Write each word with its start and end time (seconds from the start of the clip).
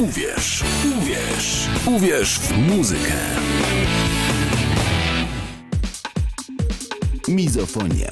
Uwierz, 0.00 0.64
uwierz, 0.98 1.68
uwierz 1.86 2.38
w 2.38 2.58
muzykę. 2.58 3.12
Mizofonia. 7.28 8.10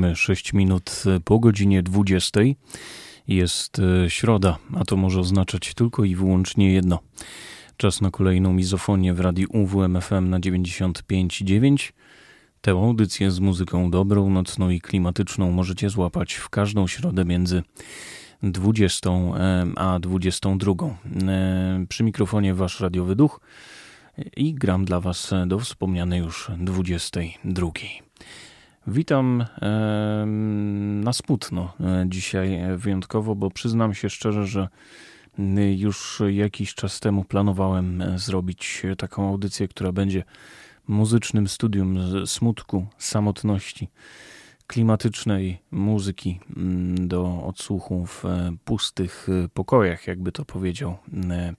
Mamy 0.00 0.16
6 0.16 0.52
minut 0.52 1.04
po 1.24 1.38
godzinie 1.38 1.82
20. 1.82 2.40
Jest 3.28 3.78
e, 3.78 4.10
środa, 4.10 4.58
a 4.76 4.84
to 4.84 4.96
może 4.96 5.20
oznaczać 5.20 5.74
tylko 5.74 6.04
i 6.04 6.16
wyłącznie 6.16 6.72
jedno. 6.72 6.98
Czas 7.76 8.00
na 8.00 8.10
kolejną 8.10 8.52
mizofonię 8.52 9.14
w 9.14 9.20
radiu 9.20 9.48
UWMFM 9.52 10.30
na 10.30 10.40
95.9. 10.40 11.92
Tę 12.60 12.70
audycję 12.70 13.30
z 13.30 13.40
muzyką 13.40 13.90
dobrą, 13.90 14.30
nocną 14.30 14.70
i 14.70 14.80
klimatyczną 14.80 15.50
możecie 15.50 15.90
złapać 15.90 16.34
w 16.34 16.48
każdą 16.48 16.86
środę 16.86 17.24
między 17.24 17.62
20 18.42 19.10
e, 19.10 19.66
a 19.76 19.98
22. 19.98 20.72
E, 21.28 21.86
przy 21.88 22.04
mikrofonie 22.04 22.54
wasz 22.54 22.80
radiowy 22.80 23.16
duch 23.16 23.40
i 24.36 24.54
gram 24.54 24.84
dla 24.84 25.00
was 25.00 25.34
do 25.46 25.58
wspomnianej 25.58 26.20
już 26.20 26.50
22. 26.58 27.70
Witam 28.86 29.44
na 31.04 31.12
smutno 31.12 31.72
e, 31.80 32.04
dzisiaj 32.08 32.58
wyjątkowo, 32.76 33.34
bo 33.34 33.50
przyznam 33.50 33.94
się 33.94 34.10
szczerze, 34.10 34.46
że 34.46 34.68
już 35.76 36.22
jakiś 36.30 36.74
czas 36.74 37.00
temu 37.00 37.24
planowałem 37.24 38.02
e, 38.02 38.18
zrobić 38.18 38.82
taką 38.98 39.28
audycję, 39.28 39.68
która 39.68 39.92
będzie 39.92 40.24
muzycznym 40.88 41.48
studium 41.48 41.98
smutku, 42.26 42.86
samotności, 42.98 43.88
klimatycznej 44.66 45.62
muzyki 45.70 46.40
mm, 46.56 47.08
do 47.08 47.42
odsłuchu 47.44 48.06
w 48.06 48.24
e, 48.24 48.52
pustych 48.64 49.28
pokojach, 49.54 50.06
jakby 50.06 50.32
to 50.32 50.44
powiedział 50.44 50.96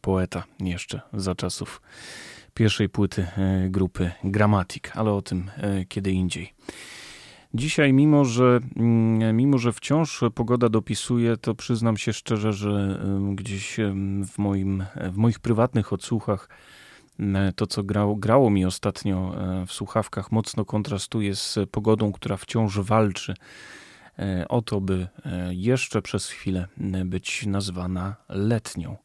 poeta 0.01 0.43
jeszcze 0.59 1.01
za 1.13 1.35
czasów 1.35 1.81
pierwszej 2.53 2.89
płyty 2.89 3.27
grupy 3.69 4.11
Grammatik, 4.23 4.91
ale 4.95 5.11
o 5.11 5.21
tym 5.21 5.51
kiedy 5.89 6.11
indziej. 6.11 6.53
Dzisiaj, 7.53 7.93
mimo 7.93 8.25
że, 8.25 8.59
mm, 8.75 9.37
mimo 9.37 9.57
że 9.57 9.73
wciąż 9.73 10.21
pogoda 10.35 10.69
dopisuje, 10.69 11.37
to 11.37 11.55
przyznam 11.55 11.97
się 11.97 12.13
szczerze, 12.13 12.53
że 12.53 12.99
gdzieś 13.35 13.77
w, 14.25 14.37
moim, 14.37 14.85
w 15.11 15.17
moich 15.17 15.39
prywatnych 15.39 15.93
odsłuchach 15.93 16.49
to, 17.55 17.67
co 17.67 17.83
grało, 17.83 18.15
grało 18.15 18.49
mi 18.49 18.65
ostatnio 18.65 19.35
e, 19.37 19.65
w 19.65 19.73
słuchawkach, 19.73 20.31
mocno 20.31 20.65
kontrastuje 20.65 21.35
z 21.35 21.59
pogodą, 21.71 22.11
która 22.11 22.37
wciąż 22.37 22.79
walczy 22.79 23.33
e, 24.19 24.45
o 24.47 24.61
to, 24.61 24.81
by 24.81 25.07
e, 25.25 25.53
jeszcze 25.53 26.01
przez 26.01 26.29
chwilę 26.29 26.67
być 27.05 27.45
nazwana 27.45 28.15
letnią. 28.29 28.97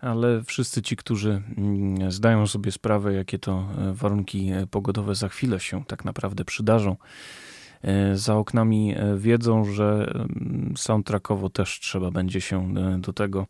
Ale 0.00 0.42
wszyscy 0.44 0.82
ci, 0.82 0.96
którzy 0.96 1.42
mm, 1.56 2.12
zdają 2.12 2.46
sobie 2.46 2.72
sprawę, 2.72 3.14
jakie 3.14 3.38
to 3.38 3.68
warunki 3.92 4.50
pogodowe 4.70 5.14
za 5.14 5.28
chwilę 5.28 5.60
się 5.60 5.84
tak 5.84 6.04
naprawdę 6.04 6.44
przydarzą, 6.44 6.96
za 8.14 8.36
oknami 8.36 8.94
e, 8.96 9.16
wiedzą, 9.16 9.64
że 9.64 10.12
mm, 10.14 10.74
soundtrackowo 10.76 11.50
też 11.50 11.80
trzeba 11.80 12.10
będzie 12.10 12.40
się 12.40 12.74
e, 12.76 12.98
do 12.98 13.12
tego 13.12 13.46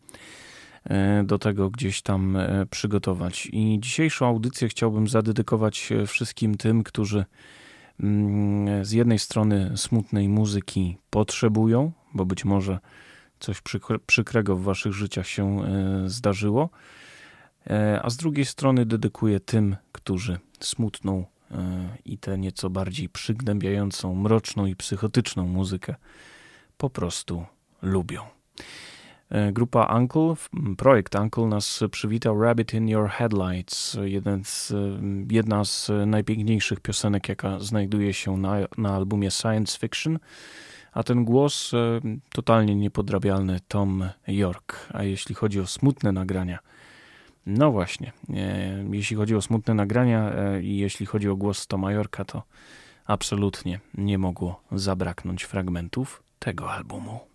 do 1.24 1.38
tego 1.38 1.70
gdzieś 1.70 2.02
tam 2.02 2.38
przygotować. 2.70 3.48
I 3.52 3.78
dzisiejszą 3.80 4.26
audycję 4.26 4.68
chciałbym 4.68 5.08
zadedykować 5.08 5.92
wszystkim 6.06 6.56
tym, 6.56 6.82
którzy 6.82 7.24
mm, 8.00 8.84
z 8.84 8.92
jednej 8.92 9.18
strony 9.18 9.72
smutnej 9.76 10.28
muzyki 10.28 10.96
potrzebują, 11.10 11.92
bo 12.14 12.26
być 12.26 12.44
może 12.44 12.78
coś 13.40 13.62
przykrego 14.06 14.56
w 14.56 14.62
waszych 14.62 14.92
życiach 14.92 15.26
się 15.26 15.62
zdarzyło, 16.06 16.70
a 18.02 18.10
z 18.10 18.16
drugiej 18.16 18.44
strony 18.44 18.86
dedykuję 18.86 19.40
tym, 19.40 19.76
którzy 19.92 20.38
smutną 20.60 21.24
i 22.04 22.18
tę 22.18 22.38
nieco 22.38 22.70
bardziej 22.70 23.08
przygnębiającą, 23.08 24.14
mroczną 24.14 24.66
i 24.66 24.76
psychotyczną 24.76 25.46
muzykę 25.46 25.94
po 26.78 26.90
prostu 26.90 27.44
lubią. 27.82 28.22
E, 29.30 29.52
grupa 29.52 29.96
Uncle, 29.98 30.34
projekt 30.76 31.14
Uncle 31.14 31.46
nas 31.46 31.84
przywitał 31.90 32.42
Rabbit 32.42 32.74
in 32.74 32.88
Your 32.88 33.08
Headlights, 33.08 33.96
z, 34.44 34.72
jedna 35.30 35.64
z 35.64 35.90
najpiękniejszych 36.06 36.80
piosenek, 36.80 37.28
jaka 37.28 37.60
znajduje 37.60 38.14
się 38.14 38.36
na, 38.36 38.56
na 38.78 38.94
albumie 38.94 39.30
Science 39.30 39.78
Fiction, 39.78 40.18
a 40.92 41.02
ten 41.02 41.24
głos 41.24 41.74
e, 41.74 42.00
totalnie 42.32 42.74
niepodrabialny 42.74 43.60
Tom 43.68 44.08
York. 44.28 44.88
A 44.92 45.02
jeśli 45.02 45.34
chodzi 45.34 45.60
o 45.60 45.66
smutne 45.66 46.12
nagrania, 46.12 46.58
no 47.48 47.72
właśnie, 47.72 48.12
e, 48.34 48.84
jeśli 48.90 49.16
chodzi 49.16 49.34
o 49.34 49.42
smutne 49.42 49.74
nagrania 49.74 50.32
e, 50.32 50.62
i 50.62 50.76
jeśli 50.78 51.06
chodzi 51.06 51.28
o 51.28 51.36
głos 51.36 51.66
to 51.66 51.78
Majorka, 51.78 52.24
to 52.24 52.42
absolutnie 53.06 53.80
nie 53.94 54.18
mogło 54.18 54.60
zabraknąć 54.72 55.44
fragmentów 55.44 56.22
tego 56.38 56.72
albumu. 56.72 57.27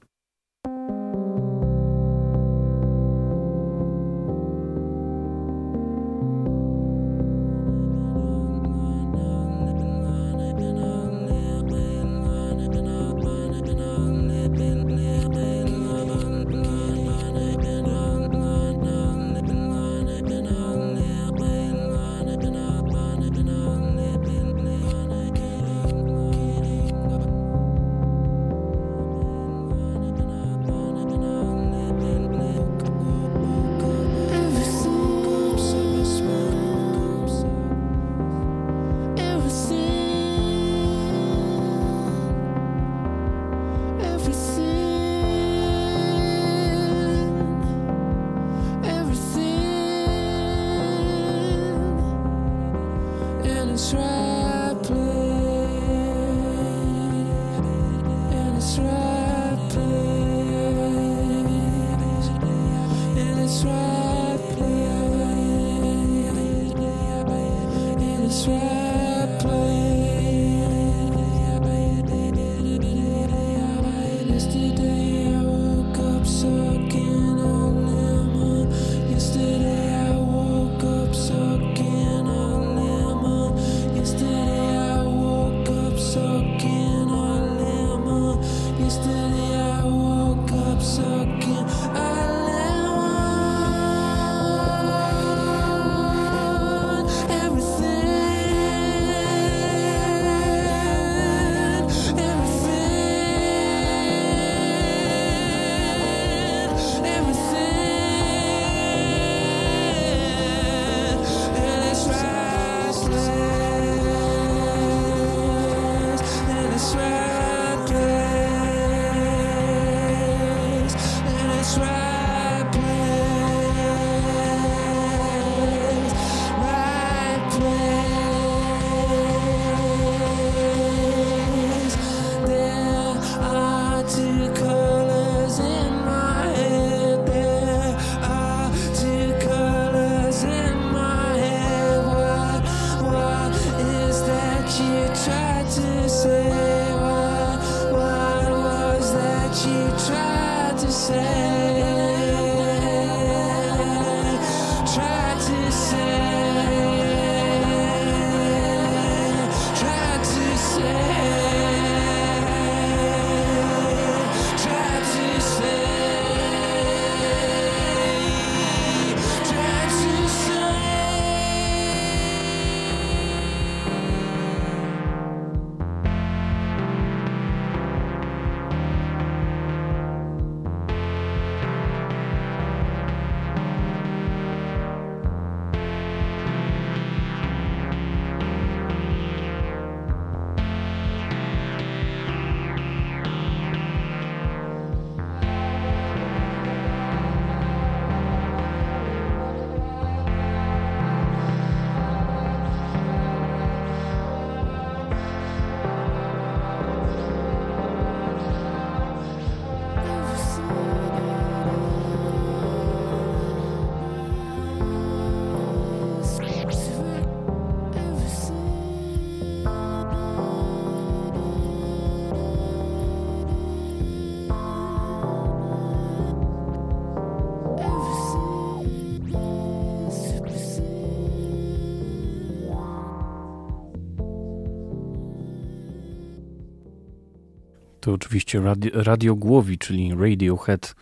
Oczywiście 238.14 238.62
radio, 238.62 238.92
radiogłowi, 239.04 239.78
czyli 239.78 240.16
Radiohead 240.16 240.96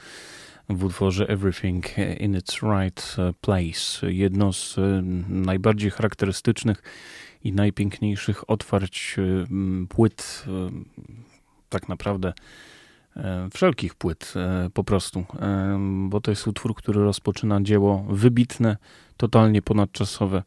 w 0.69 0.83
utworze 0.83 1.27
Everything 1.27 1.85
in 2.19 2.37
its 2.37 2.59
Right 2.61 3.15
Place. 3.41 4.11
Jedno 4.11 4.53
z 4.53 4.77
e, 4.77 5.01
najbardziej 5.29 5.91
charakterystycznych 5.91 6.83
i 7.43 7.53
najpiękniejszych 7.53 8.49
otwarć 8.49 9.15
e, 9.17 9.45
płyt, 9.87 10.45
e, 10.47 10.71
tak 11.69 11.89
naprawdę 11.89 12.33
wszelkich 13.53 13.95
płyt 13.95 14.33
po 14.73 14.83
prostu, 14.83 15.25
bo 16.09 16.21
to 16.21 16.31
jest 16.31 16.47
utwór, 16.47 16.75
który 16.75 17.03
rozpoczyna 17.03 17.61
dzieło 17.61 18.05
wybitne, 18.09 18.77
totalnie 19.17 19.61
ponadczasowe 19.61 20.43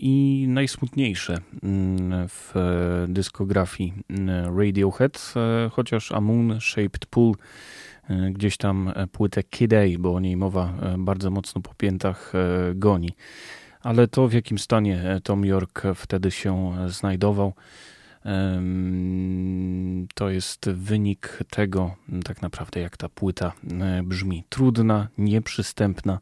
i 0.00 0.46
najsmutniejsze 0.48 1.38
mm, 1.62 2.28
w 2.28 2.54
dyskografii 3.08 3.92
mm, 4.08 4.58
Radiohead, 4.58 5.34
e, 5.36 5.70
chociaż 5.70 6.12
A 6.12 6.20
Moon 6.20 6.60
Shaped 6.60 7.06
Pool 7.06 7.34
e, 8.10 8.30
gdzieś 8.30 8.56
tam 8.56 8.92
płytę 9.12 9.42
Kid 9.42 9.72
A, 9.72 9.98
bo 9.98 10.14
o 10.14 10.20
niej 10.20 10.36
mowa 10.36 10.72
e, 10.82 10.98
bardzo 10.98 11.30
mocno 11.30 11.60
po 11.60 11.74
piętach 11.74 12.32
goni. 12.74 13.10
Ale 13.82 14.08
to 14.08 14.28
w 14.28 14.32
jakim 14.32 14.58
stanie 14.58 15.20
Tom 15.24 15.44
York 15.44 15.82
wtedy 15.94 16.30
się 16.30 16.72
znajdował, 16.86 17.54
to 20.14 20.30
jest 20.30 20.70
wynik 20.70 21.38
tego, 21.50 21.94
tak 22.24 22.42
naprawdę, 22.42 22.80
jak 22.80 22.96
ta 22.96 23.08
płyta 23.08 23.52
e, 23.80 24.02
brzmi. 24.02 24.44
Trudna, 24.48 25.08
nieprzystępna. 25.18 26.18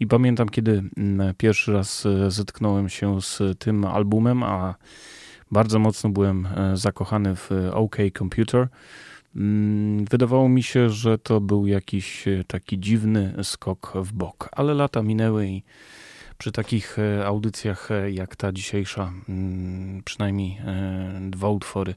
I 0.00 0.06
pamiętam, 0.06 0.48
kiedy 0.48 0.82
pierwszy 1.38 1.72
raz 1.72 2.06
e, 2.06 2.30
zetknąłem 2.30 2.88
się 2.88 3.22
z 3.22 3.58
tym 3.58 3.84
albumem, 3.84 4.42
a 4.42 4.74
bardzo 5.50 5.78
mocno 5.78 6.10
byłem 6.10 6.46
e, 6.46 6.76
zakochany 6.76 7.36
w 7.36 7.50
OK 7.72 7.96
Computer. 8.18 8.68
Wydawało 10.10 10.48
mi 10.48 10.62
się, 10.62 10.90
że 10.90 11.18
to 11.18 11.40
był 11.40 11.66
jakiś 11.66 12.24
taki 12.46 12.80
dziwny 12.80 13.34
skok 13.42 13.92
w 13.94 14.12
bok, 14.12 14.48
ale 14.52 14.74
lata 14.74 15.02
minęły 15.02 15.46
i 15.46 15.62
przy 16.38 16.52
takich 16.52 16.98
e, 16.98 17.26
audycjach 17.26 17.90
e, 17.90 18.10
jak 18.10 18.36
ta 18.36 18.52
dzisiejsza, 18.52 19.12
mm, 19.28 20.02
przynajmniej 20.04 20.58
e, 20.58 21.30
dwa 21.30 21.48
utwory 21.48 21.94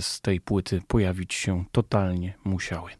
z 0.00 0.20
tej 0.20 0.40
płyty 0.40 0.82
pojawić 0.88 1.34
się 1.34 1.64
totalnie 1.72 2.34
musiały. 2.44 2.90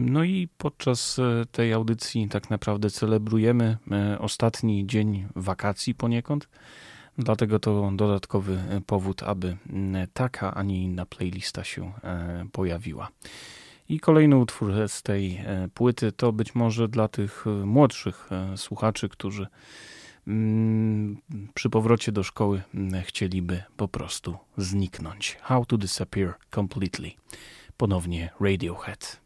No 0.00 0.24
i 0.24 0.48
podczas 0.58 1.20
tej 1.52 1.72
audycji 1.72 2.28
tak 2.28 2.50
naprawdę 2.50 2.90
celebrujemy 2.90 3.76
ostatni 4.18 4.86
dzień 4.86 5.26
wakacji 5.36 5.94
poniekąd. 5.94 6.48
Dlatego 7.18 7.58
to 7.58 7.90
dodatkowy 7.96 8.58
powód, 8.86 9.22
aby 9.22 9.56
taka, 10.12 10.54
a 10.54 10.62
nie 10.62 10.82
inna 10.82 11.06
playlista 11.06 11.64
się 11.64 11.92
pojawiła. 12.52 13.08
I 13.88 14.00
kolejny 14.00 14.36
utwór 14.36 14.72
z 14.88 15.02
tej 15.02 15.36
e, 15.36 15.68
płyty 15.74 16.12
to 16.12 16.32
być 16.32 16.54
może 16.54 16.88
dla 16.88 17.08
tych 17.08 17.44
e, 17.46 17.50
młodszych 17.50 18.28
e, 18.32 18.56
słuchaczy, 18.56 19.08
którzy 19.08 19.46
mm, 20.26 21.16
przy 21.54 21.70
powrocie 21.70 22.12
do 22.12 22.22
szkoły 22.22 22.62
mm, 22.74 23.02
chcieliby 23.02 23.62
po 23.76 23.88
prostu 23.88 24.36
zniknąć. 24.56 25.38
How 25.42 25.66
to 25.66 25.78
Disappear 25.78 26.34
Completely. 26.54 27.10
Ponownie 27.76 28.30
Radiohead. 28.40 29.25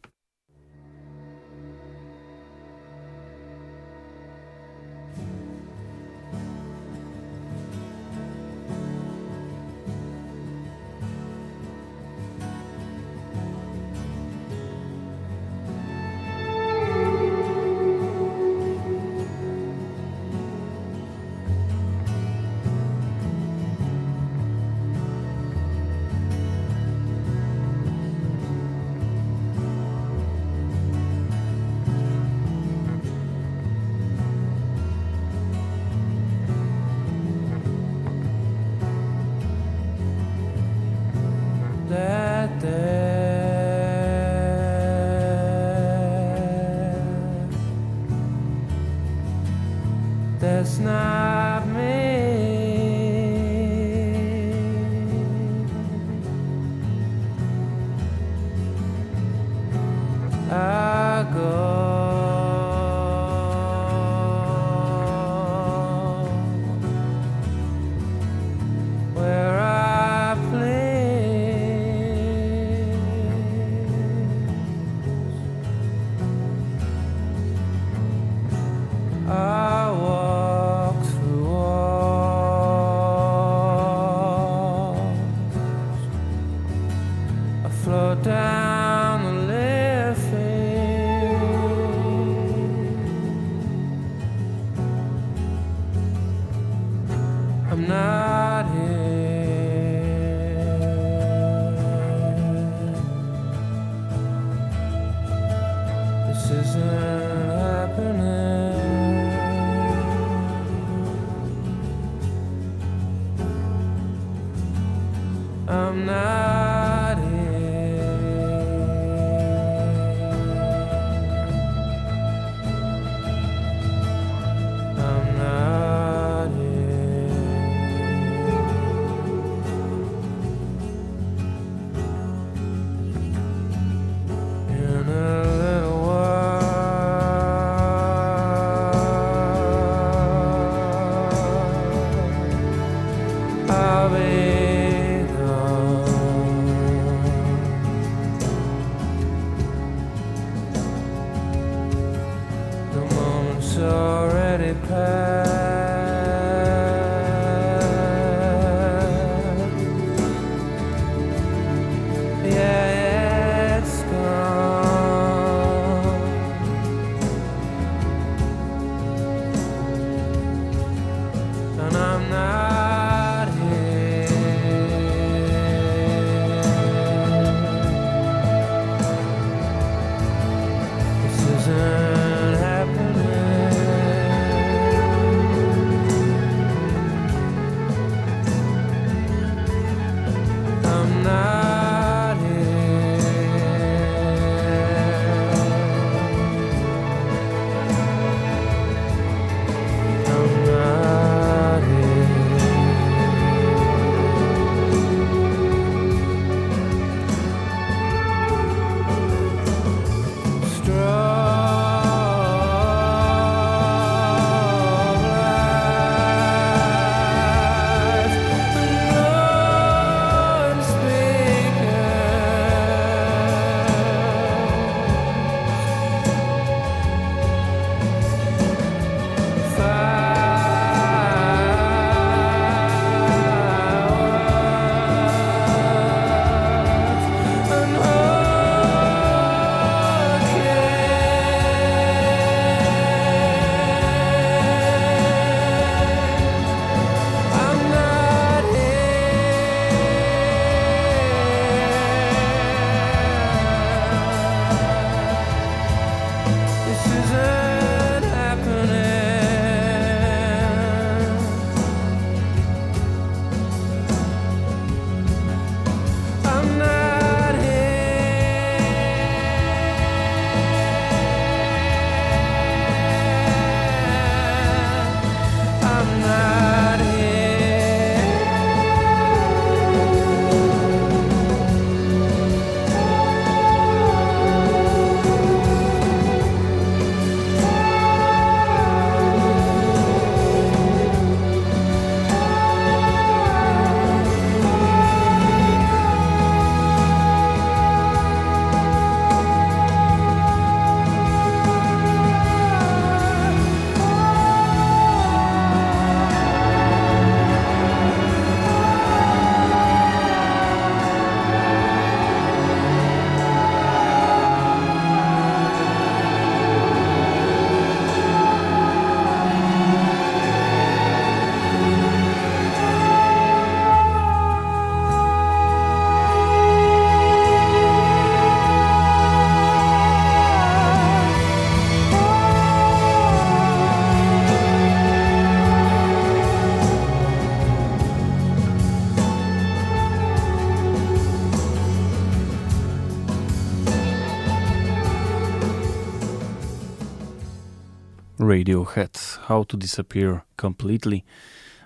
Radiohead 348.51 349.39
How 349.41 349.65
to 349.65 349.77
Disappear 349.77 350.41
Completely 350.57 351.21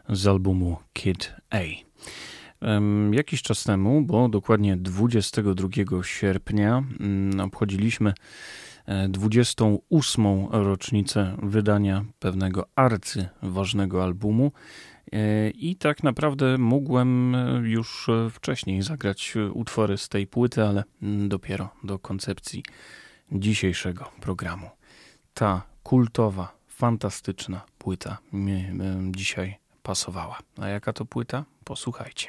z 0.09 0.27
albumu 0.27 0.77
Kid 0.93 1.35
A. 1.51 1.59
Jakiś 3.13 3.43
czas 3.43 3.65
temu, 3.65 4.03
bo 4.03 4.29
dokładnie 4.29 4.77
22 4.77 6.03
sierpnia, 6.03 6.85
mm, 7.01 7.41
obchodziliśmy 7.41 8.13
e, 8.87 9.09
28. 9.09 10.47
rocznicę 10.51 11.37
wydania 11.43 12.05
pewnego 12.19 12.67
arcyważnego 12.77 14.05
albumu. 14.05 14.53
E, 15.13 15.51
I 15.51 15.77
tak 15.77 16.03
naprawdę 16.03 16.59
mógłbym 16.59 17.35
e, 17.35 17.69
już 17.69 18.09
e, 18.09 18.31
wcześniej 18.31 18.83
zagrać 18.83 19.35
e, 19.37 19.51
utwory 19.51 19.99
z 19.99 20.09
tej 20.09 20.27
płyty, 20.27 20.63
ale 20.63 20.85
mm, 21.03 21.29
dopiero 21.29 21.71
do 21.83 21.99
koncepcji 21.99 22.63
dzisiejszego 23.33 24.11
programu. 24.21 24.71
Ta 25.35 25.74
kultowa, 25.85 26.53
fantastyczna 26.69 27.61
płyta 27.79 28.19
mi 28.33 28.65
dzisiaj 29.11 29.57
pasowała. 29.83 30.39
A 30.59 30.69
jaka 30.69 30.93
to 30.93 31.05
płyta? 31.05 31.45
Posłuchajcie. 31.65 32.29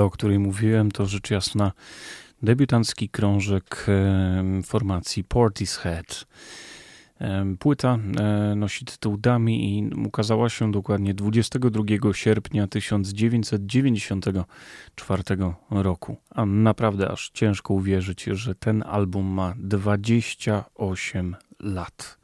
Płyta, 0.00 0.06
o 0.06 0.10
której 0.10 0.38
mówiłem, 0.38 0.90
to 0.90 1.06
rzecz 1.06 1.30
jasna 1.30 1.72
debiutancki 2.42 3.08
krążek 3.08 3.86
formacji 4.64 5.24
Portishead. 5.24 6.26
Płyta 7.58 7.98
e, 8.20 8.54
nosi 8.56 8.84
tytuł 8.84 9.16
Dummy 9.16 9.52
i 9.52 9.90
ukazała 10.06 10.48
się 10.48 10.72
dokładnie 10.72 11.14
22 11.14 11.82
sierpnia 12.12 12.66
1994 12.66 15.22
roku. 15.70 16.16
A 16.30 16.46
naprawdę 16.46 17.10
aż 17.10 17.30
ciężko 17.34 17.74
uwierzyć, 17.74 18.24
że 18.24 18.54
ten 18.54 18.84
album 18.86 19.26
ma 19.26 19.54
28 19.56 21.36
lat. 21.60 22.18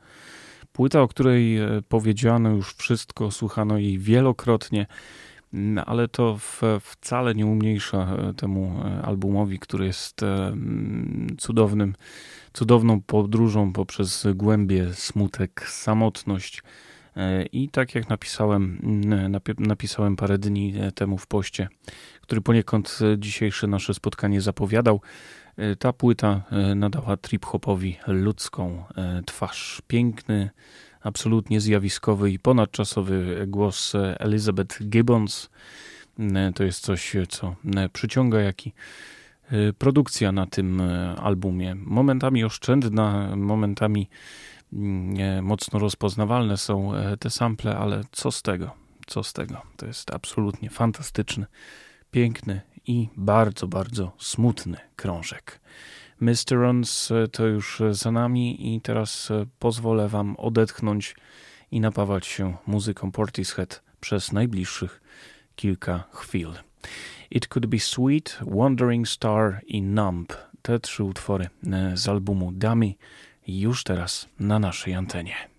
Płyta, 0.72 1.02
o 1.02 1.08
której 1.08 1.58
e, 1.58 1.82
powiedziano 1.88 2.50
już 2.50 2.74
wszystko, 2.74 3.30
słuchano 3.30 3.78
jej 3.78 3.98
wielokrotnie, 3.98 4.86
ale 5.86 6.08
to 6.08 6.38
wcale 6.80 7.34
nie 7.34 7.46
umniejsza 7.46 7.98
e, 7.98 8.34
temu 8.34 8.80
e, 8.84 9.02
albumowi, 9.02 9.58
który 9.58 9.86
jest 9.86 10.22
e, 10.22 10.46
mm, 10.46 11.36
cudownym, 11.38 11.94
cudowną 12.52 13.00
podróżą 13.00 13.72
poprzez 13.72 14.26
głębie, 14.34 14.94
smutek, 14.94 15.68
samotność. 15.68 16.62
I 17.52 17.68
tak 17.68 17.94
jak 17.94 18.08
napisałem, 18.08 18.78
napi- 19.30 19.66
napisałem 19.66 20.16
parę 20.16 20.38
dni 20.38 20.74
temu 20.94 21.18
w 21.18 21.26
poście, 21.26 21.68
który 22.20 22.40
poniekąd 22.40 22.98
dzisiejsze 23.18 23.66
nasze 23.66 23.94
spotkanie 23.94 24.40
zapowiadał, 24.40 25.00
ta 25.78 25.92
płyta 25.92 26.42
nadała 26.74 27.16
trip-hopowi 27.16 27.96
ludzką 28.06 28.84
twarz. 29.26 29.82
Piękny, 29.86 30.50
absolutnie 31.06 31.60
zjawiskowy 31.60 32.30
i 32.30 32.38
ponadczasowy 32.38 33.44
głos 33.46 33.92
Elizabeth 34.18 34.88
Gibbons. 34.88 35.50
To 36.54 36.64
jest 36.64 36.80
coś, 36.80 37.16
co 37.28 37.56
przyciąga, 37.92 38.40
jak 38.40 38.66
i 38.66 38.72
e, 39.50 39.72
produkcja 39.72 40.32
na 40.32 40.46
tym 40.46 40.80
e, 40.80 41.16
albumie. 41.16 41.74
Momentami 41.74 42.44
oszczędna, 42.44 43.36
momentami 43.36 44.08
mm, 44.72 45.20
e, 45.20 45.42
mocno 45.42 45.78
rozpoznawalne 45.78 46.56
są 46.56 46.92
te 47.20 47.30
sample, 47.30 47.76
ale 47.76 48.00
co 48.12 48.32
z 48.32 48.42
tego? 48.42 48.70
Co 49.06 49.22
z 49.22 49.32
tego? 49.32 49.62
To 49.76 49.86
jest 49.86 50.14
absolutnie 50.14 50.70
fantastyczny, 50.70 51.46
piękny 52.10 52.60
i 52.86 53.08
bardzo, 53.16 53.66
bardzo 53.68 54.12
smutny 54.18 54.76
krążek. 54.96 55.60
Mysterons 56.20 57.10
e, 57.10 57.28
to 57.28 57.46
już 57.46 57.80
e, 57.80 57.94
za 57.94 58.10
nami 58.10 58.74
i 58.74 58.80
teraz 58.80 59.30
e, 59.30 59.46
pozwolę 59.58 60.08
wam 60.08 60.36
odetchnąć 60.36 61.16
i 61.70 61.80
napawać 61.80 62.26
się 62.26 62.56
muzyką 62.66 63.12
Portishead 63.12 63.82
przez 64.00 64.32
najbliższych 64.32 65.00
kilka 65.56 66.04
chwil. 66.12 66.52
It 67.30 67.48
Could 67.48 67.66
Be 67.66 67.78
Sweet, 67.78 68.38
Wandering 68.40 69.08
Star 69.08 69.60
i 69.66 69.82
Numb. 69.82 70.32
Te 70.62 70.80
trzy 70.80 71.04
utwory 71.04 71.48
z 71.94 72.08
albumu 72.08 72.52
Dummy 72.52 72.94
już 73.46 73.84
teraz 73.84 74.28
na 74.38 74.58
naszej 74.58 74.94
antenie. 74.94 75.55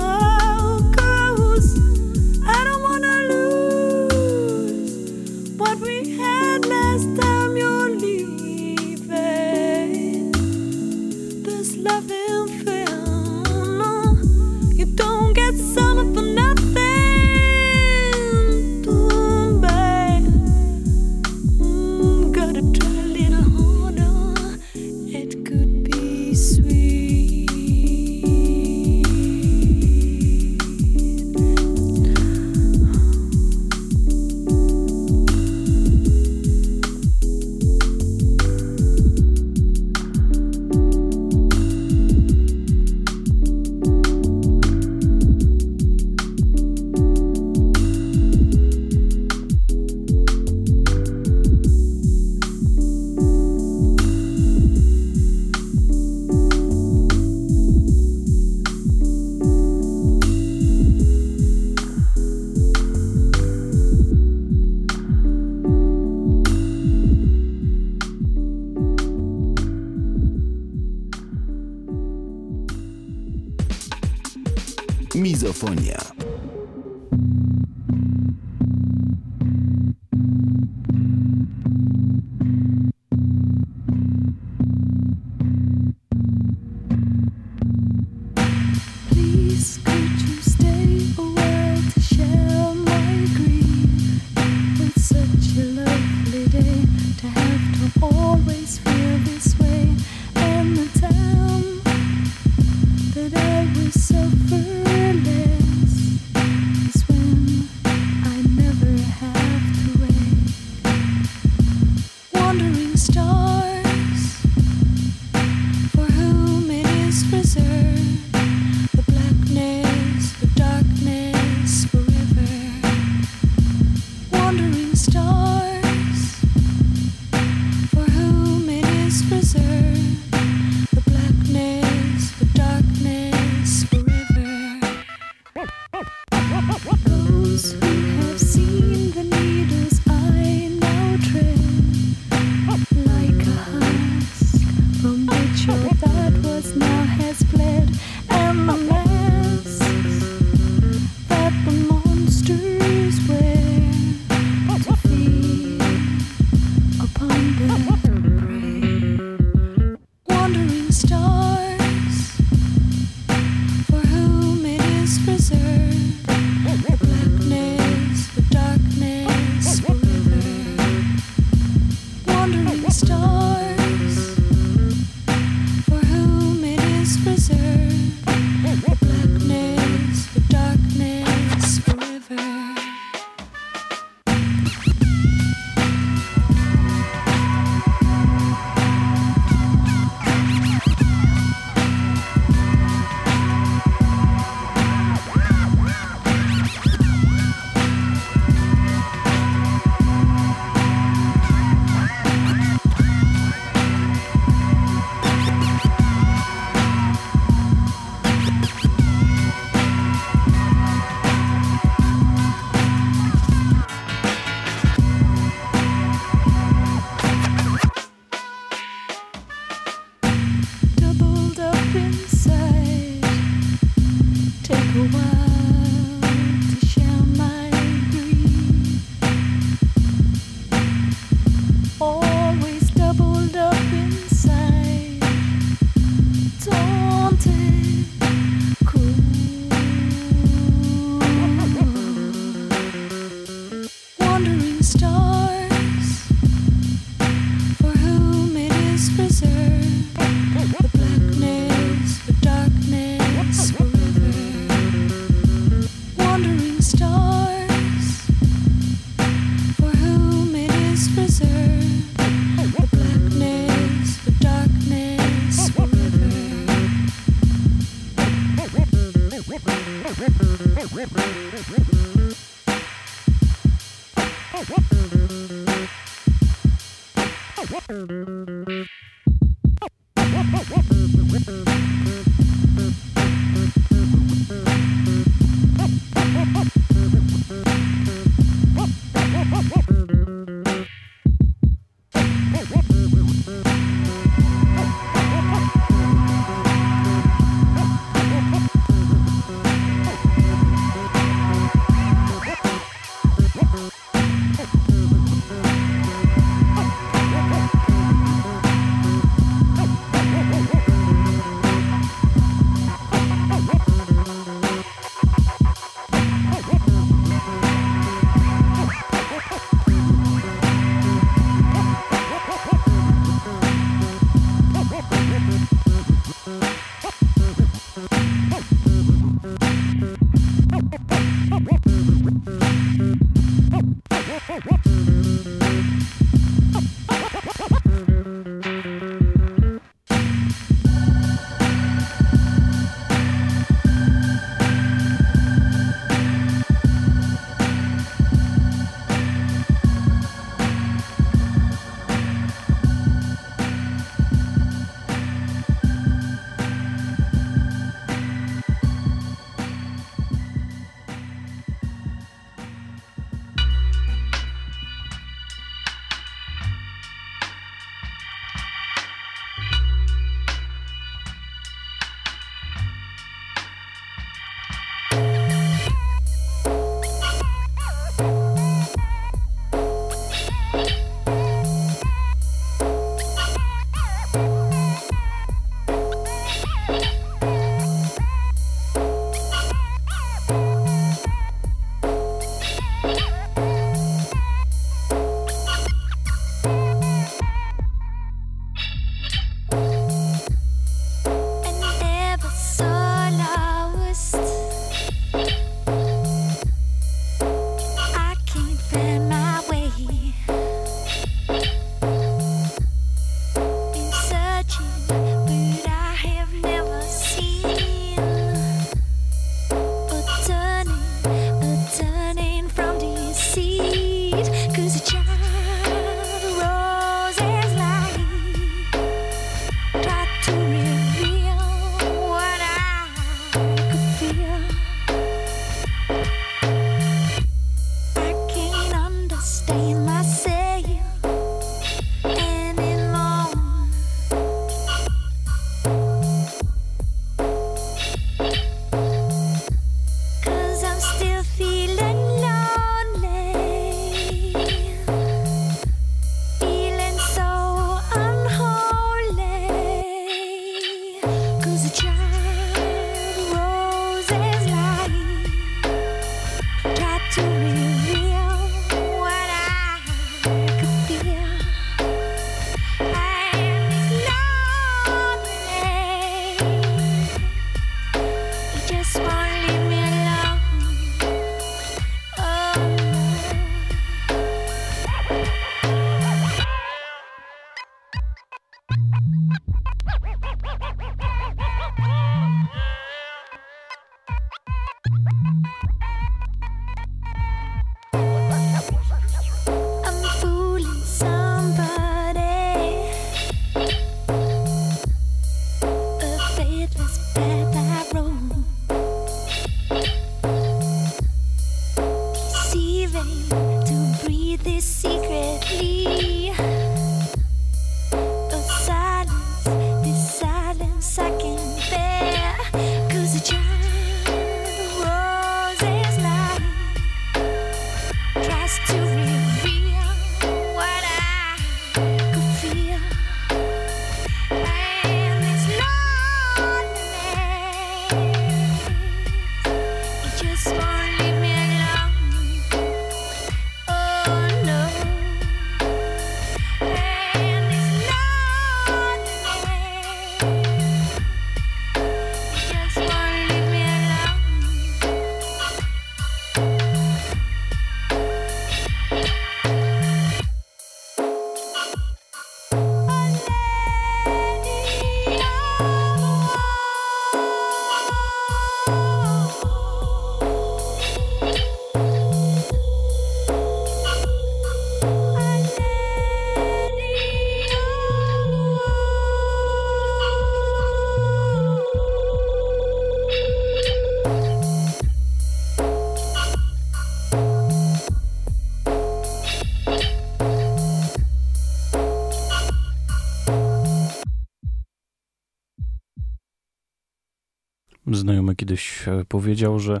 Powiedział, 599.28 599.78
że 599.78 600.00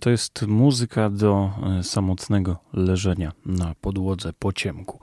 to 0.00 0.10
jest 0.10 0.46
muzyka 0.46 1.10
do 1.10 1.50
e, 1.78 1.82
samotnego 1.82 2.56
leżenia 2.72 3.32
na 3.46 3.74
podłodze 3.80 4.32
po 4.38 4.52
ciemku. 4.52 4.98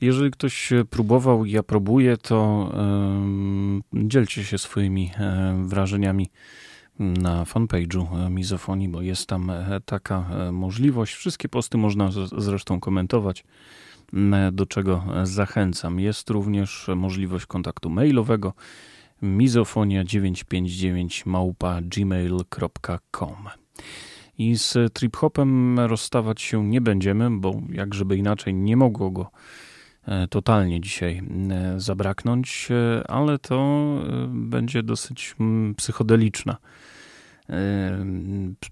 Jeżeli 0.00 0.30
ktoś 0.30 0.72
próbował, 0.90 1.44
ja 1.44 1.62
próbuję, 1.62 2.16
to 2.16 2.72
dzielcie 3.92 4.44
się 4.44 4.58
swoimi 4.58 5.10
wrażeniami 5.62 6.30
na 6.98 7.44
fanpage'u 7.44 8.30
Mizofonii, 8.30 8.88
bo 8.88 9.02
jest 9.02 9.26
tam 9.26 9.52
taka 9.84 10.24
możliwość. 10.52 11.14
Wszystkie 11.14 11.48
posty 11.48 11.78
można 11.78 12.10
zresztą 12.38 12.80
komentować 12.80 13.44
do 14.52 14.66
czego 14.66 15.04
zachęcam. 15.22 16.00
Jest 16.00 16.30
również 16.30 16.90
możliwość 16.96 17.46
kontaktu 17.46 17.90
mailowego 17.90 18.52
mizofonia959 19.22 21.26
małpa 21.26 21.80
gmail.com. 21.82 23.48
I 24.38 24.56
z 24.56 24.92
trip-hopem 24.92 25.80
rozstawać 25.86 26.42
się 26.42 26.64
nie 26.64 26.80
będziemy, 26.80 27.30
bo 27.30 27.60
jak 27.72 27.94
żeby 27.94 28.16
inaczej 28.16 28.54
nie 28.54 28.76
mogło 28.76 29.10
go 29.10 29.30
e, 30.06 30.28
totalnie 30.28 30.80
dzisiaj 30.80 31.22
e, 31.50 31.80
zabraknąć, 31.80 32.68
e, 32.70 33.10
ale 33.10 33.38
to 33.38 33.86
będzie 34.28 34.82
dosyć 34.82 35.36
psychodeliczna 35.76 36.56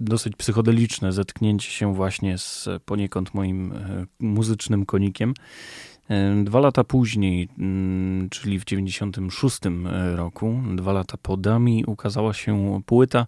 dosyć 0.01 0.37
psychodeliczne 0.37 1.13
zetknięcie 1.13 1.71
się 1.71 1.95
właśnie 1.95 2.39
z 2.39 2.69
poniekąd 2.85 3.35
moim 3.35 3.75
muzycznym 4.19 4.87
konikiem. 4.87 5.35
Dwa 6.45 6.61
lata 6.61 6.85
później, 6.85 7.49
mm, 7.59 8.29
czyli 8.29 8.59
w 8.59 8.65
96 8.65 9.59
e, 9.67 10.17
roku, 10.17 10.61
dwa 10.75 10.93
lata 10.93 11.17
po 11.23 11.37
Dami, 11.37 11.85
ukazała 11.87 12.35
się 12.35 12.83
płyta, 12.87 13.27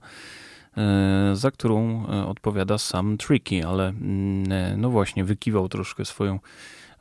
e, 0.77 1.31
za 1.35 1.51
którą 1.51 2.07
odpowiada 2.07 2.79
sam 2.79 3.17
Tricky, 3.17 3.67
ale 3.67 3.89
mm, 3.89 4.81
no 4.81 4.91
właśnie 4.91 5.25
wykiwał 5.25 5.69
troszkę 5.69 6.05
swoją 6.05 6.39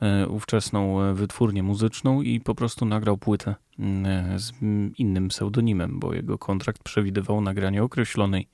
E, 0.02 0.28
ówczesną 0.28 1.02
e, 1.02 1.14
wytwórnię 1.14 1.64
muzyczną 1.64 2.22
i 2.22 2.40
po 2.40 2.56
prostu 2.56 2.86
nagrał 2.86 3.18
płytę 3.18 3.56
e, 3.80 4.40
z 4.40 4.52
innym 4.98 5.28
pseudonimem, 5.28 6.00
bo 6.00 6.14
jego 6.14 6.38
kontrakt 6.38 6.84
przewidywał 6.84 7.42
nagranie 7.42 7.84
określonej 7.84 8.48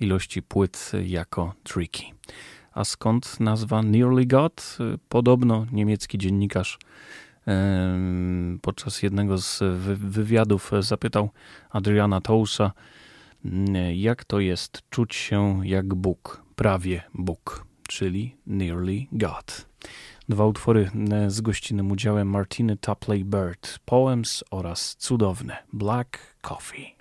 ilości 0.00 0.42
płyt 0.42 0.92
jako 1.04 1.54
Tricky. 1.62 2.02
A 2.74 2.84
skąd 2.84 3.40
nazwa 3.40 3.82
Nearly 3.82 4.26
God? 4.26 4.78
Podobno 5.08 5.66
niemiecki 5.72 6.18
dziennikarz 6.18 6.78
podczas 8.62 9.02
jednego 9.02 9.38
z 9.38 9.60
wywiadów 9.98 10.70
zapytał 10.80 11.30
Adriana 11.70 12.20
Tousa, 12.20 12.72
jak 13.94 14.24
to 14.24 14.40
jest 14.40 14.82
czuć 14.90 15.14
się 15.14 15.60
jak 15.64 15.94
Bóg, 15.94 16.42
prawie 16.56 17.02
Bóg, 17.14 17.66
czyli 17.88 18.36
Nearly 18.46 19.06
God. 19.12 19.68
Dwa 20.28 20.46
utwory 20.46 20.90
z 21.28 21.40
gościnnym 21.40 21.90
udziałem 21.90 22.28
Martiny 22.28 22.76
Tapley 22.76 23.24
Bird, 23.24 23.78
Poems 23.84 24.44
oraz 24.50 24.96
cudowne 24.96 25.56
Black 25.72 26.36
Coffee. 26.40 26.96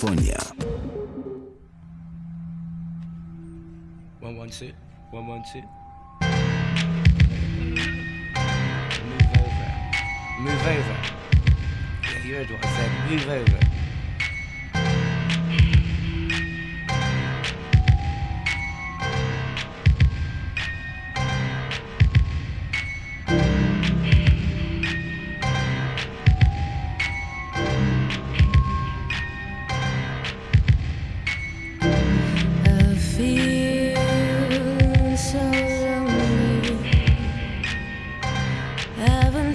Япония. 0.00 0.37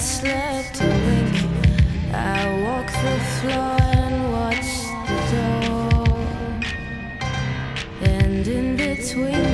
slept 0.04 0.82
awake. 0.82 1.44
I 2.14 2.44
walk 2.66 2.88
the 2.88 3.18
floor 3.36 3.78
and 4.04 4.16
watch 4.34 4.72
the 5.08 5.20
door, 5.34 6.18
and 8.02 8.46
in 8.48 8.76
between. 8.76 9.53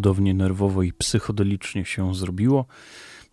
Cudownie 0.00 0.34
nerwowo 0.34 0.82
i 0.82 0.92
psychodelicznie 0.92 1.84
się 1.84 2.14
zrobiło. 2.14 2.66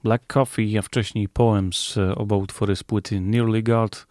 Black 0.03 0.27
Coffee, 0.27 0.77
a 0.77 0.81
wcześniej 0.81 1.29
Poems, 1.29 1.95
oba 2.15 2.35
utwory 2.35 2.75
z 2.75 2.83
płyty 2.83 3.21
Nearly 3.21 3.63
God 3.63 4.07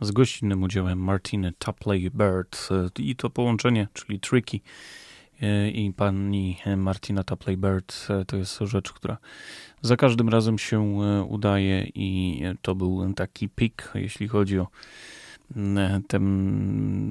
z 0.00 0.10
gościnnym 0.10 0.62
udziałem 0.62 0.98
Martiny 0.98 1.52
Tapley 1.58 2.10
Bird 2.10 2.68
i 2.98 3.16
to 3.16 3.30
połączenie, 3.30 3.88
czyli 3.92 4.20
Tricky 4.20 4.60
i 5.72 5.92
pani 5.96 6.56
Martina 6.76 7.24
Tapley 7.24 7.56
Bird 7.56 8.08
to 8.26 8.36
jest 8.36 8.58
rzecz, 8.58 8.92
która 8.92 9.16
za 9.82 9.96
każdym 9.96 10.28
razem 10.28 10.58
się 10.58 10.80
udaje 11.28 11.86
i 11.94 12.42
to 12.62 12.74
był 12.74 13.12
taki 13.12 13.48
pik, 13.48 13.90
jeśli 13.94 14.28
chodzi 14.28 14.58
o 14.58 14.68
te 16.08 16.20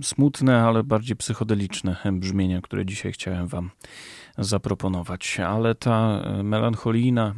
smutne, 0.01 0.61
ale 0.61 0.83
bardziej 0.83 1.15
psychodeliczne 1.15 1.95
brzmienia, 2.11 2.61
które 2.61 2.85
dzisiaj 2.85 3.11
chciałem 3.11 3.47
Wam 3.47 3.69
zaproponować. 4.37 5.39
Ale 5.39 5.75
ta 5.75 6.23
melancholijna, 6.43 7.35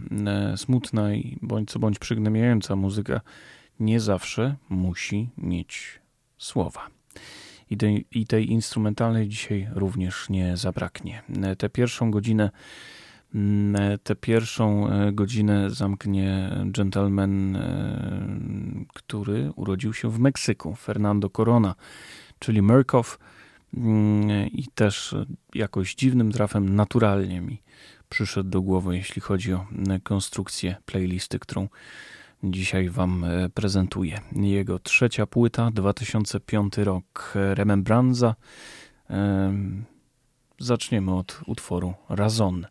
smutna 0.56 1.14
i 1.14 1.38
bądź 1.42 1.72
co 1.72 1.80
bądź 1.80 2.00
przygnębiająca 2.00 2.76
muzyka 2.76 3.22
nie 3.80 4.00
zawsze 4.00 4.56
musi 4.70 5.30
mieć 5.38 6.02
słowa. 6.38 6.88
I 7.70 7.78
tej, 7.78 8.06
I 8.12 8.28
tej 8.28 8.52
instrumentalnej 8.52 9.28
dzisiaj 9.28 9.68
również 9.74 10.30
nie 10.30 10.58
zabraknie. 10.58 11.24
Tę 11.58 11.70
pierwszą 11.70 12.12
godzinę 12.12 12.50
Mm, 13.36 14.00
tę 14.04 14.16
pierwszą 14.16 14.90
e, 14.90 15.12
godzinę 15.12 15.70
zamknie 15.70 16.56
gentleman, 16.66 17.56
e, 17.56 18.86
który 18.94 19.52
urodził 19.56 19.94
się 19.94 20.10
w 20.10 20.20
Meksyku, 20.20 20.76
Fernando 20.76 21.30
Corona, 21.30 21.76
czyli 22.40 22.62
Murkoff 22.62 23.18
mm, 23.18 23.35
i 24.52 24.68
też 24.76 25.16
jakoś 25.56 25.96
dziwnym 25.96 26.32
trafem 26.32 26.76
naturalnie 26.76 27.42
mi 27.42 27.62
przyszedł 28.10 28.50
do 28.50 28.62
głowy, 28.62 28.98
jeśli 28.98 29.22
chodzi 29.22 29.54
o 29.54 29.66
konstrukcję 30.04 30.76
playlisty, 30.86 31.40
którą 31.40 31.68
dzisiaj 32.44 32.90
Wam 32.90 33.24
e, 33.24 33.50
prezentuję. 33.50 34.22
Jego 34.32 34.80
trzecia 34.80 35.26
płyta, 35.26 35.72
2005 35.72 36.78
rok, 36.78 37.34
Remembranza. 37.36 38.36
Zaczniemy 40.60 41.14
od 41.16 41.42
utworu 41.46 41.94
Razon. 42.10 42.68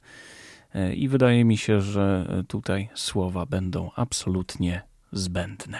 E, 0.74 0.94
i 0.94 1.08
wydaje 1.08 1.44
mi 1.44 1.56
się, 1.56 1.80
że 1.80 2.26
tutaj 2.48 2.88
słowa 2.94 3.46
będą 3.46 3.90
absolutnie 3.96 4.82
zbędne. 5.12 5.78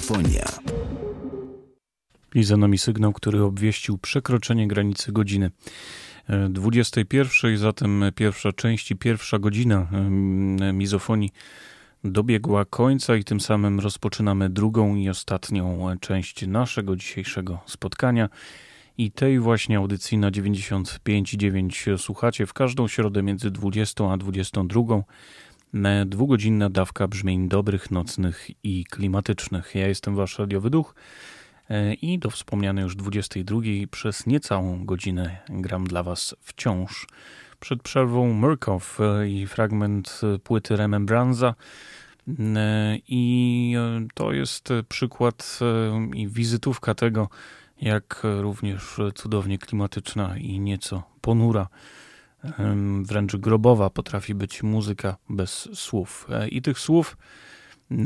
Mizofonia. 0.00 0.44
I 2.34 2.44
za 2.44 2.56
nami 2.56 2.78
sygnał, 2.78 3.12
który 3.12 3.42
obwieścił 3.42 3.98
przekroczenie 3.98 4.68
granicy 4.68 5.12
godziny 5.12 5.50
21, 6.50 7.56
zatem 7.56 8.04
pierwsza 8.14 8.52
część 8.52 8.90
i 8.90 8.96
pierwsza 8.96 9.38
godzina 9.38 9.88
mizofonii 10.72 11.30
dobiegła 12.04 12.64
końca 12.64 13.16
i 13.16 13.24
tym 13.24 13.40
samym 13.40 13.80
rozpoczynamy 13.80 14.50
drugą 14.50 14.94
i 14.94 15.08
ostatnią 15.08 15.96
część 16.00 16.46
naszego 16.46 16.96
dzisiejszego 16.96 17.58
spotkania. 17.66 18.28
I 18.98 19.10
tej 19.10 19.40
właśnie 19.40 19.76
audycji 19.76 20.18
na 20.18 20.30
95,9 20.30 21.98
słuchacie 21.98 22.46
w 22.46 22.52
każdą 22.52 22.88
środę 22.88 23.22
między 23.22 23.50
20 23.50 24.12
a 24.12 24.16
22. 24.16 24.80
Dwugodzinna 26.06 26.70
dawka 26.70 27.08
brzmień 27.08 27.48
dobrych, 27.48 27.90
nocnych 27.90 28.48
i 28.64 28.84
klimatycznych. 28.84 29.74
Ja 29.74 29.88
jestem 29.88 30.16
wasz 30.16 30.38
radiowy 30.38 30.70
duch 30.70 30.94
e, 31.68 31.94
i 31.94 32.18
do 32.18 32.30
wspomnianej 32.30 32.84
już 32.84 32.96
22 32.96 33.60
przez 33.90 34.26
niecałą 34.26 34.84
godzinę 34.84 35.38
gram 35.48 35.86
dla 35.86 36.02
was 36.02 36.34
wciąż. 36.40 37.06
Przed 37.60 37.82
przerwą 37.82 38.32
Murkow 38.32 38.98
e, 39.00 39.28
i 39.28 39.46
fragment 39.46 40.20
płyty 40.44 40.76
Remembranza 40.76 41.54
e, 42.28 42.96
i 43.08 43.74
to 44.14 44.32
jest 44.32 44.68
przykład 44.88 45.58
i 46.14 46.28
wizytówka 46.28 46.94
tego, 46.94 47.28
jak 47.80 48.22
również 48.40 48.96
cudownie 49.14 49.58
klimatyczna 49.58 50.38
i 50.38 50.60
nieco 50.60 51.02
ponura, 51.20 51.68
wręcz 53.02 53.36
grobowa 53.36 53.90
potrafi 53.90 54.34
być 54.34 54.62
muzyka 54.62 55.16
bez 55.28 55.68
słów. 55.74 56.26
E, 56.30 56.48
I 56.48 56.62
tych 56.62 56.78
słów 56.78 57.16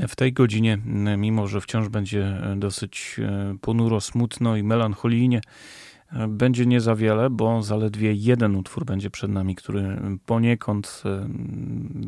w 0.08 0.16
tej 0.16 0.32
godzinie, 0.32 0.78
mimo 1.18 1.46
że 1.46 1.60
wciąż 1.60 1.88
będzie 1.88 2.40
dosyć 2.56 3.16
e, 3.18 3.56
ponuro, 3.60 4.00
smutno 4.00 4.56
i 4.56 4.62
melancholijnie, 4.62 5.40
e, 6.12 6.28
będzie 6.28 6.66
nie 6.66 6.80
za 6.80 6.94
wiele, 6.94 7.30
bo 7.30 7.62
zaledwie 7.62 8.12
jeden 8.12 8.56
utwór 8.56 8.84
będzie 8.84 9.10
przed 9.10 9.30
nami, 9.30 9.54
który 9.54 9.98
poniekąd 10.26 11.02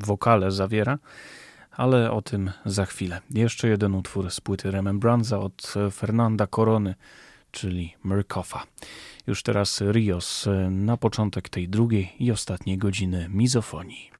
wokale 0.04 0.50
zawiera, 0.50 0.98
ale 1.70 2.10
o 2.10 2.22
tym 2.22 2.50
za 2.64 2.86
chwilę. 2.86 3.20
Jeszcze 3.30 3.68
jeden 3.68 3.94
utwór 3.94 4.30
z 4.30 4.40
płyty 4.40 4.70
Remembranza 4.70 5.38
od 5.38 5.74
Fernanda 5.92 6.46
Corony 6.46 6.94
czyli 7.56 7.94
Murkoffa. 8.04 8.66
Już 9.26 9.42
teraz 9.42 9.80
Rios 9.80 10.48
na 10.70 10.96
początek 10.96 11.48
tej 11.48 11.68
drugiej 11.68 12.12
i 12.18 12.30
ostatniej 12.30 12.78
godziny 12.78 13.28
mizofonii. 13.30 14.10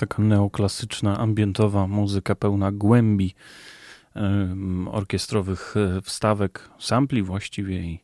Taka 0.00 0.22
neoklasyczna, 0.22 1.18
ambientowa 1.18 1.86
muzyka 1.86 2.34
pełna 2.34 2.72
głębi 2.72 3.34
orkiestrowych 4.90 5.74
e, 5.76 6.02
wstawek, 6.02 6.70
sampli 6.78 7.22
właściwie 7.22 7.80
i 7.80 8.00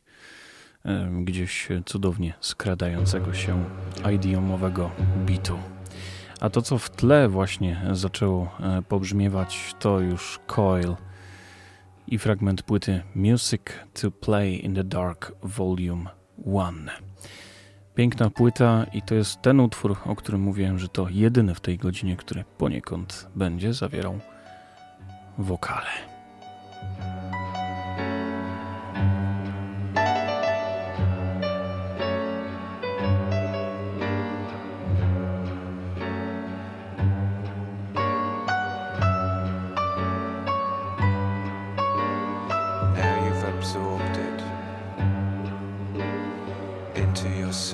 gdzieś 1.24 1.68
cudownie 1.86 2.35
skradającego 2.40 3.35
się 3.35 3.64
idiomowego 4.14 4.90
bitu. 5.27 5.59
A 6.40 6.51
to, 6.51 6.62
co 6.62 6.78
w 6.78 6.90
tle 6.90 7.28
właśnie 7.28 7.82
zaczęło 7.93 8.51
e, 8.60 8.82
pobrzmiewać, 8.82 9.74
to 9.78 10.01
już 10.01 10.40
Coil 10.47 10.97
i 12.06 12.18
fragment 12.18 12.62
płyty 12.62 13.02
Music 13.14 13.62
to 14.01 14.10
Play 14.10 14.64
in 14.64 14.74
the 14.74 14.85
Dark 14.85 15.32
Volume 15.43 16.10
1. 16.39 16.90
Piękna 17.97 18.31
płyta 18.31 18.86
i 18.93 19.02
to 19.02 19.14
jest 19.14 19.43
ten 19.43 19.60
utwór, 19.60 19.97
o 20.06 20.16
którym 20.16 20.40
mówiłem, 20.40 20.78
że 20.78 20.89
to 20.89 21.09
jedyny 21.10 21.55
w 21.55 21.60
tej 21.60 21.78
godzinie, 21.78 22.16
który 22.16 22.44
poniekąd 22.59 23.28
będzie 23.36 23.74
zawierał 23.74 24.18
wokale. 25.39 26.15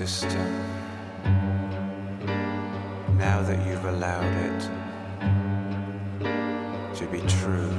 system. 0.07 0.49
Now 3.17 3.41
that 3.43 3.65
you've 3.67 3.85
allowed 3.85 4.35
it 4.49 4.61
to 6.97 7.07
be 7.07 7.21
true, 7.21 7.71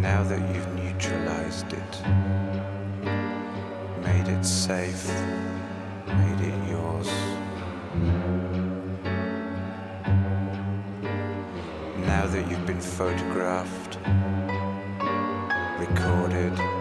now 0.00 0.22
that 0.24 0.40
you've 0.54 0.74
neutralized 0.74 1.72
it, 1.72 1.92
made 4.02 4.28
it 4.28 4.44
safe, 4.44 5.08
made 6.06 6.40
it 6.50 6.68
yours. 6.68 7.10
Now 12.06 12.26
that 12.26 12.50
you've 12.50 12.66
been 12.66 12.82
photographed, 12.82 13.98
recorded, 15.78 16.73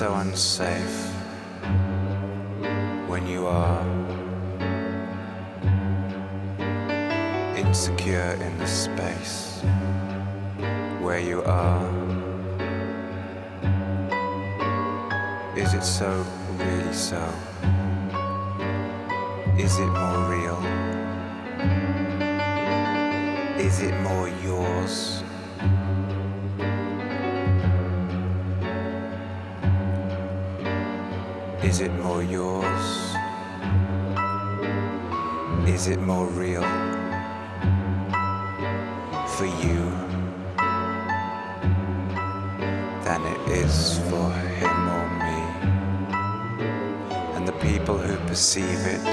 so 0.00 0.14
unsafe 0.14 1.12
when 3.06 3.26
you 3.26 3.46
are 3.46 3.84
insecure 7.54 8.32
in 8.40 8.56
the 8.56 8.66
space 8.66 9.60
where 11.02 11.20
you 11.20 11.42
are? 11.42 11.86
Is 15.54 15.74
it 15.74 15.84
so 15.84 16.24
really 16.56 16.94
so? 16.94 17.22
Is 19.58 19.78
it 19.78 19.90
more 20.02 20.20
real? 20.32 20.60
Is 23.60 23.82
it 23.82 23.94
more 24.00 24.30
yours? 24.42 25.19
Is 31.80 31.86
it 31.86 31.98
more 32.02 32.22
yours? 32.22 33.14
Is 35.66 35.86
it 35.86 35.98
more 35.98 36.26
real? 36.26 36.60
For 39.36 39.46
you 39.46 39.80
than 43.02 43.24
it 43.24 43.48
is 43.48 43.98
for 44.10 44.30
him 44.60 44.78
or 44.98 45.06
me. 45.24 45.40
And 47.34 47.48
the 47.48 47.56
people 47.62 47.96
who 47.96 48.14
perceive 48.28 48.84
it 48.84 49.06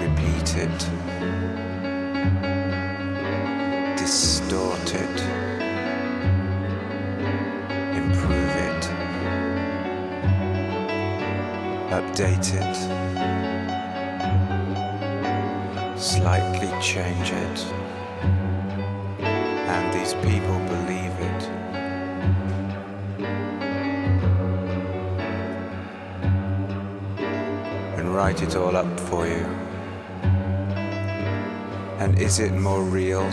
repeat 0.00 0.56
it. 0.56 1.59
Update 12.00 12.54
it, 12.54 12.76
slightly 15.98 16.70
change 16.80 17.30
it, 17.30 17.58
and 19.68 19.92
these 19.92 20.14
people 20.14 20.58
believe 20.74 21.14
it. 21.30 21.42
And 27.98 28.14
write 28.14 28.42
it 28.42 28.56
all 28.56 28.76
up 28.76 29.00
for 29.00 29.26
you? 29.26 29.44
And 31.98 32.18
is 32.18 32.38
it 32.38 32.52
more 32.52 32.82
real? 32.82 33.28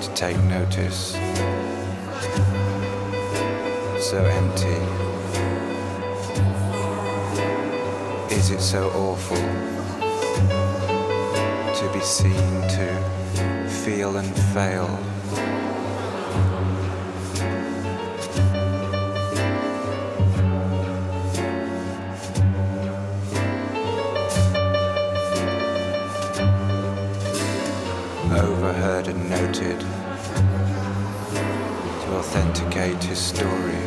To 0.00 0.10
take 0.14 0.38
notice. 0.44 1.12
So 4.00 4.24
empty. 4.24 4.80
Is 8.34 8.50
it 8.50 8.60
so 8.60 8.90
awful 8.90 9.36
to 11.74 11.92
be 11.92 12.00
seen 12.00 12.62
to? 12.68 13.16
feel 13.86 14.16
and 14.16 14.36
fail. 14.52 15.15
Authenticate 32.36 33.02
his 33.02 33.18
story, 33.18 33.80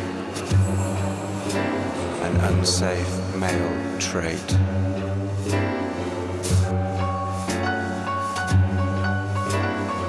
an 2.26 2.36
unsafe 2.50 3.36
male 3.36 3.98
trait. 4.00 4.50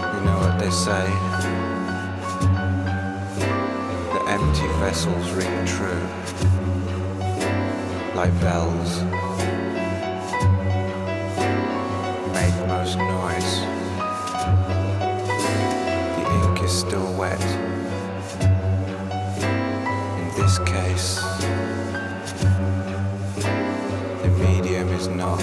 You 0.10 0.22
know 0.26 0.38
what 0.42 0.58
they 0.58 0.72
say? 0.72 1.06
The 4.12 4.22
empty 4.28 4.68
vessels 4.80 5.30
ring 5.34 5.66
true. 5.68 6.08
Like 8.16 8.34
bells. 8.42 9.04
Make 12.34 12.58
most 12.68 12.98
noise. 12.98 13.52
The 16.18 16.24
ink 16.44 16.64
is 16.64 16.72
still 16.72 17.14
wet 17.14 17.71
case, 20.72 21.16
the 24.22 24.30
medium 24.40 24.88
is 24.90 25.08
not. 25.10 25.42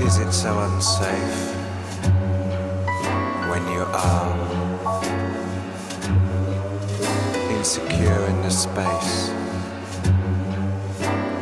Is 0.00 0.18
it 0.18 0.32
so 0.32 0.58
unsafe 0.58 1.54
when 3.50 3.62
you 3.72 3.84
are 3.84 4.34
insecure 7.56 8.26
in 8.26 8.42
the 8.42 8.50
space? 8.50 9.33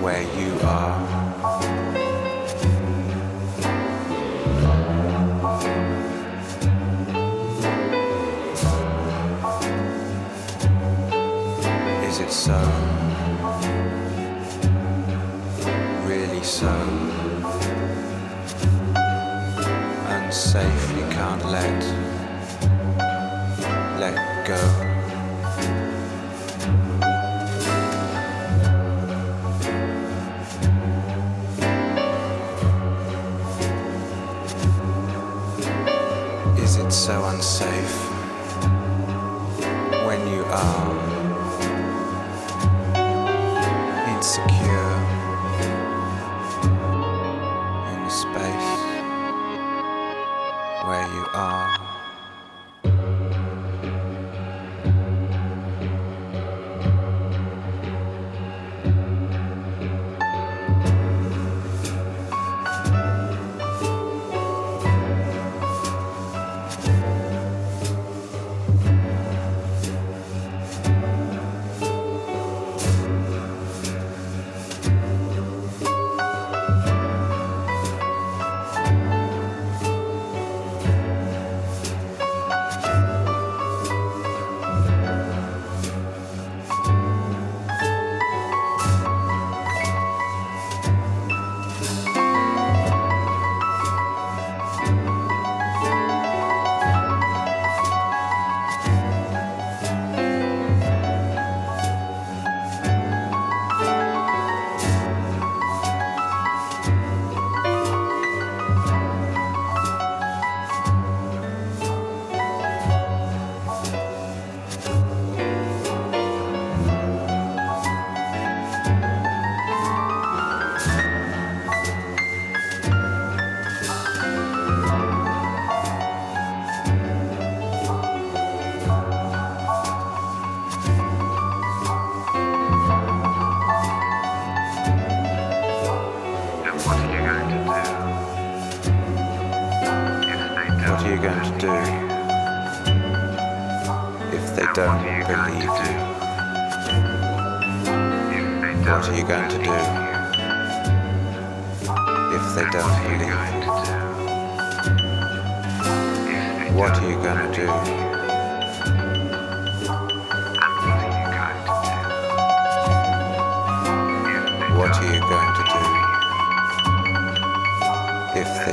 Where 0.03 0.23
you 0.23 0.59
are. 0.65 0.99
Is 12.09 12.19
it 12.19 12.33
so? 12.33 12.59
Really 16.05 16.43
so? 16.43 16.73
Unsafe, 20.09 20.97
you 20.97 21.07
can't 21.11 21.45
let, 21.45 21.63
let 21.73 21.82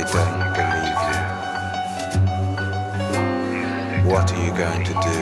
they 0.00 0.12
don't 0.12 0.54
believe 0.54 1.00
you? 1.08 1.18
What 4.10 4.32
are 4.32 4.42
you 4.44 4.52
going 4.52 4.84
to 4.84 4.92
do 4.92 5.20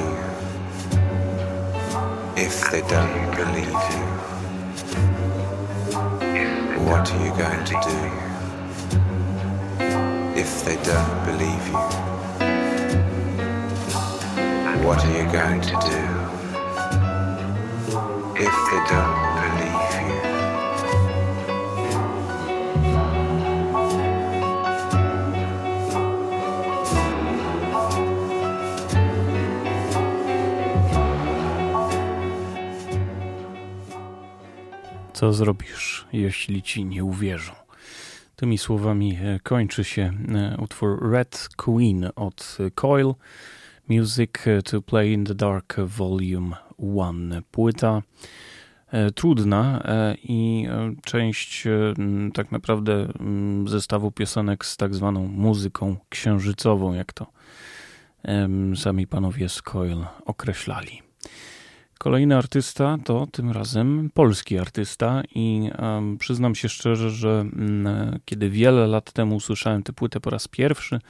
if 2.40 2.70
they 2.70 2.82
don't 2.82 3.34
believe 3.34 3.82
you? 3.90 4.04
What 6.86 7.10
are 7.12 7.24
you 7.24 7.32
going 7.44 7.64
to 7.64 7.74
do 7.88 7.98
if 10.40 10.50
they 10.64 10.76
don't 10.84 11.24
believe 11.26 11.66
you? 11.66 11.82
What 14.86 15.04
are 15.04 15.14
you 15.18 15.26
going 15.32 15.60
to 15.60 15.76
do 15.90 16.02
if 18.36 18.54
they 18.70 18.82
don't 18.94 19.27
Co 35.18 35.32
zrobisz, 35.32 36.06
jeśli 36.12 36.62
ci 36.62 36.84
nie 36.84 37.04
uwierzą? 37.04 37.52
Tymi 38.36 38.58
słowami 38.58 39.18
e, 39.22 39.40
kończy 39.42 39.84
się 39.84 40.12
e, 40.34 40.56
utwór 40.58 41.10
Red 41.10 41.48
Queen 41.56 42.10
od 42.16 42.58
Coil. 42.74 43.14
Music 43.88 44.30
to 44.64 44.82
Play 44.82 45.12
in 45.12 45.24
the 45.24 45.34
Dark 45.34 45.76
Volume 45.80 46.56
1. 46.78 47.42
Płyta 47.50 48.02
e, 48.92 49.10
trudna 49.10 49.82
i 50.22 50.68
część 51.04 51.64
tak 52.34 52.52
naprawdę 52.52 53.08
zestawu 53.66 54.10
piosenek 54.10 54.66
z 54.66 54.76
tak 54.76 54.94
zwaną 54.94 55.28
muzyką 55.28 55.96
księżycową, 56.08 56.92
jak 56.94 57.12
to 57.12 57.26
sami 58.74 59.06
panowie 59.06 59.48
z 59.48 59.62
Coil 59.62 60.04
określali. 60.24 61.02
Kolejny 61.98 62.36
artysta 62.36 62.98
to 63.04 63.26
tym 63.32 63.50
razem 63.50 64.10
polski 64.14 64.58
artysta 64.58 65.22
i 65.34 65.70
em, 65.78 66.18
przyznam 66.18 66.54
się 66.54 66.68
szczerze, 66.68 67.10
że 67.10 67.40
mm, 67.40 68.18
kiedy 68.24 68.50
wiele 68.50 68.86
lat 68.86 69.12
temu 69.12 69.36
usłyszałem 69.36 69.82
tę 69.82 69.92
płytę 69.92 70.20
po 70.20 70.30
raz 70.30 70.48
pierwszy, 70.48 71.00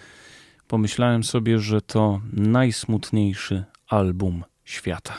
pomyślałem 0.68 1.24
sobie, 1.24 1.58
że 1.58 1.80
to 1.80 2.20
najsmutniejszy 2.32 3.64
album 3.88 4.44
świata. 4.64 5.14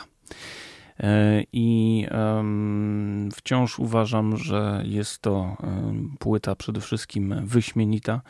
E, 1.00 1.42
I 1.52 2.06
em, 2.10 3.28
wciąż 3.34 3.78
uważam, 3.78 4.36
że 4.36 4.82
jest 4.86 5.18
to 5.22 5.56
em, 5.62 6.16
płyta 6.18 6.54
przede 6.54 6.80
wszystkim 6.80 7.34
wyśmienita. 7.44 8.20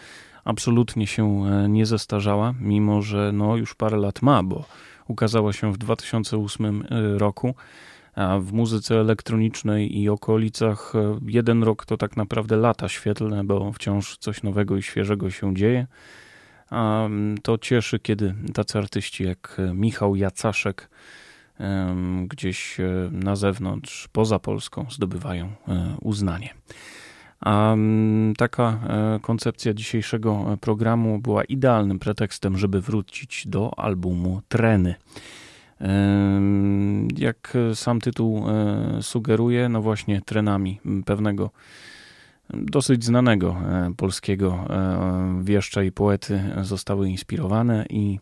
Absolutnie 0.45 1.07
się 1.07 1.47
e, 1.47 1.69
nie 1.69 1.87
zestarzała, 1.87 2.55
mimo 2.61 3.03
że 3.03 3.33
no 3.33 3.57
już 3.57 3.75
parę 3.75 3.97
lat 3.97 4.23
ma, 4.23 4.43
bo 4.43 4.65
ukazała 5.11 5.53
się 5.53 5.73
w 5.73 5.79
2008 5.79 6.85
roku. 7.17 7.55
A 8.15 8.39
w 8.39 8.53
muzyce 8.53 9.01
elektronicznej 9.01 9.99
i 9.99 10.09
okolicach 10.09 10.93
e, 10.95 11.19
jeden 11.27 11.63
rok 11.63 11.87
to 11.87 11.97
tak 11.97 12.17
naprawdę 12.17 12.57
lata 12.57 12.89
świetlne, 12.89 13.45
bo 13.45 13.73
wciąż 13.73 14.17
coś 14.17 14.43
nowego 14.43 14.77
i 14.77 14.83
świeżego 14.83 15.31
się 15.31 15.55
dzieje. 15.55 15.87
A 16.71 17.05
mm, 17.05 17.39
to 17.39 17.59
cieszy, 17.59 17.99
kiedy 17.99 18.35
tacy 18.55 18.79
artyści 18.79 19.25
jak 19.25 19.57
e, 19.59 19.75
Michał 19.75 20.17
Jacaszek 20.17 20.89
gdzieś 22.27 22.81
e, 22.81 23.09
na 23.13 23.37
zewnątrz, 23.37 24.09
poza 24.13 24.39
Polską 24.39 24.87
zdobywają 24.91 25.47
e, 25.69 25.97
uznanie. 26.01 26.55
A 27.41 27.73
mm, 27.73 28.35
taka 28.35 28.79
e, 28.89 29.19
koncepcja 29.23 29.75
dzisiejszego 29.75 30.59
programu 30.61 31.19
była 31.19 31.45
idealnym 31.45 31.99
pretekstem, 31.99 32.59
żeby 32.59 32.81
wrócić 32.81 33.47
do 33.47 33.79
albumu 33.79 34.43
Treny. 34.49 34.95
Jak 37.17 37.57
sam 37.75 38.01
tytuł 38.01 38.45
e, 38.49 39.03
sugeruje, 39.03 39.69
no 39.69 39.83
właśnie 39.83 40.21
trenami 40.21 40.81
pewnego 41.07 41.51
dosyć 42.55 43.05
znanego 43.05 43.49
e, 43.49 43.93
polskiego 43.97 44.65
e, 44.71 45.45
wieszcza 45.45 45.83
i 45.83 45.93
poety 45.93 46.43
zostały 46.63 47.09
inspirowane 47.09 47.87
i 47.91 48.19